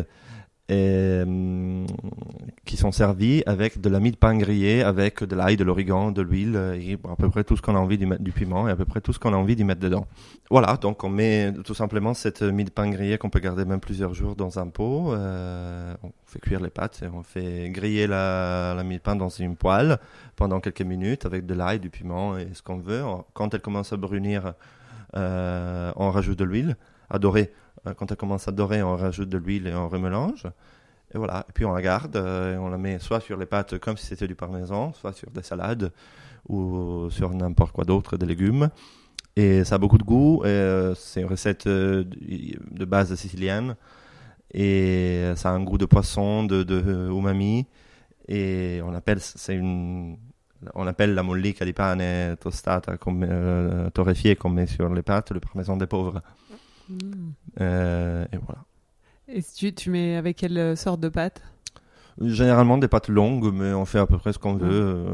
[0.70, 1.86] et, hum,
[2.66, 6.11] qui sont servies avec de la mie de pain grillée, avec de l'ail, de l'origan,
[6.11, 8.72] de l'huile, et à peu près tout ce qu'on a envie mettre, du piment et
[8.72, 10.07] à peu près tout ce qu'on a envie d'y mettre dedans.
[10.49, 13.80] Voilà, donc on met tout simplement cette mie de pain grillée qu'on peut garder même
[13.80, 15.14] plusieurs jours dans un pot.
[15.14, 19.16] euh, on fait cuire les pâtes et on fait griller la, la mie de pain
[19.16, 19.97] dans une poêle
[20.36, 23.03] pendant quelques minutes avec de l'ail, du piment et ce qu'on veut.
[23.34, 24.53] Quand elle commence à brunir,
[25.16, 26.78] euh, on rajoute de l'huile
[27.09, 27.51] à.
[27.88, 30.46] Euh, Quand elle commence à dorer, on rajoute de l'huile et on remélange.
[31.14, 31.46] Et voilà.
[31.50, 33.98] Et puis on la garde euh, et on la met soit sur les pâtes comme
[33.98, 35.92] si c'était du parmesan, soit sur des salades
[36.50, 38.70] ou sur n'importe quoi d'autre, des légumes.
[39.36, 40.44] Et ça a beaucoup de goût.
[40.46, 43.76] euh, c'est une recette de base sicilienne.
[44.54, 47.66] Et ça a un goût de poisson, de, umami.
[48.28, 50.18] Et on appelle, c'est une,
[50.76, 55.32] on appelle la mollica di pane tostata, comme, euh, torréfiée qu'on met sur les pâtes,
[55.32, 56.22] le parmesan des pauvres.
[57.62, 58.64] Euh, et voilà.
[59.28, 61.41] Et si tu, tu mets avec quelle sorte de pâte?
[62.22, 65.06] Généralement des pâtes longues, mais on fait à peu près ce qu'on veut, Mm.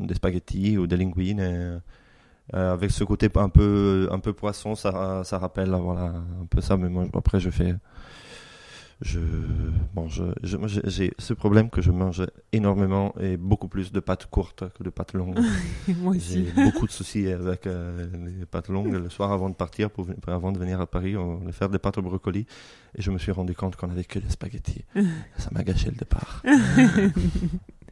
[0.00, 1.40] euh, des spaghettis ou des linguines.
[1.40, 1.78] et,
[2.54, 6.60] euh, avec ce côté un peu, un peu poisson, ça, ça rappelle voilà, un peu
[6.60, 6.76] ça.
[6.76, 7.74] Mais moi, après, je fais,
[9.02, 9.20] je
[9.94, 14.00] mange, je- moi, j'ai- j'ai ce problème que je mange énormément et beaucoup plus de
[14.00, 15.38] pâtes courtes que de pâtes longues.
[16.00, 16.52] Moi J'ai aussi.
[16.64, 18.06] beaucoup de soucis avec euh,
[18.38, 18.94] les pâtes longues.
[18.94, 21.78] Le soir, avant de partir, pour, avant de venir à Paris, on allait faire des
[21.78, 22.46] pâtes au brocoli.
[22.96, 24.84] Et je me suis rendu compte qu'on avait que des spaghettis.
[25.36, 26.42] Ça m'a gâché le départ.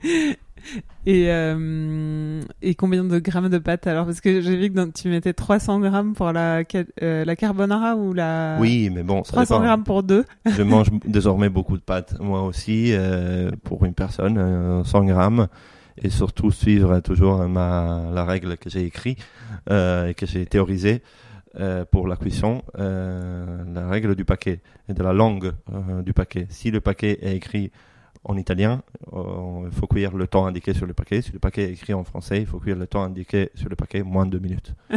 [1.06, 4.06] Et, euh, et combien de grammes de pâtes alors?
[4.06, 6.62] Parce que j'ai vu que dans- tu mettais 300 grammes pour la,
[7.02, 8.56] euh, la carbonara ou la...
[8.58, 9.64] Oui, mais bon, ça 300 dépend.
[9.66, 10.24] grammes pour deux?
[10.46, 15.48] Je mange désormais beaucoup de pâtes, moi aussi, euh, pour une personne, euh, 100 grammes.
[16.02, 19.18] Et surtout suivre toujours ma, la règle que j'ai écrite
[19.70, 21.02] et que j'ai théorisée
[21.60, 26.12] euh, pour la cuisson, euh, la règle du paquet et de la langue euh, du
[26.12, 26.46] paquet.
[26.48, 27.70] Si le paquet est écrit
[28.24, 31.22] en italien, euh, il faut cuire le temps indiqué sur le paquet.
[31.22, 33.76] Si le paquet est écrit en français, il faut cuire le temps indiqué sur le
[33.76, 34.74] paquet, moins de deux minutes.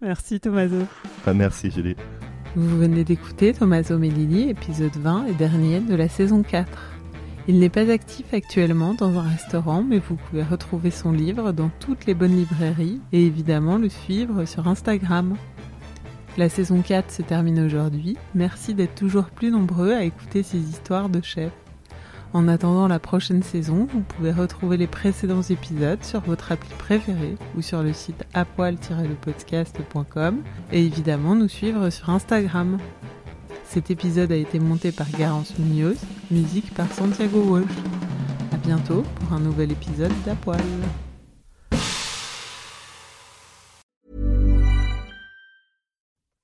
[0.00, 0.86] Merci Tommaso.
[1.18, 1.96] Enfin, merci Julie.
[2.56, 6.66] Vous venez d'écouter Tommaso Melilli, épisode 20 et dernier de la saison 4.
[7.46, 11.70] Il n'est pas actif actuellement dans un restaurant, mais vous pouvez retrouver son livre dans
[11.80, 15.36] toutes les bonnes librairies et évidemment le suivre sur Instagram.
[16.38, 18.16] La saison 4 se termine aujourd'hui.
[18.36, 21.50] Merci d'être toujours plus nombreux à écouter ces histoires de chefs.
[22.32, 27.34] En attendant la prochaine saison, vous pouvez retrouver les précédents épisodes sur votre appli préférée
[27.56, 30.36] ou sur le site apoil-lepodcast.com
[30.70, 32.78] et évidemment nous suivre sur Instagram.
[33.64, 35.98] Cet épisode a été monté par Garance Munoz,
[36.30, 37.66] musique par Santiago Walsh.
[38.52, 40.60] À bientôt pour un nouvel épisode d'Apoil.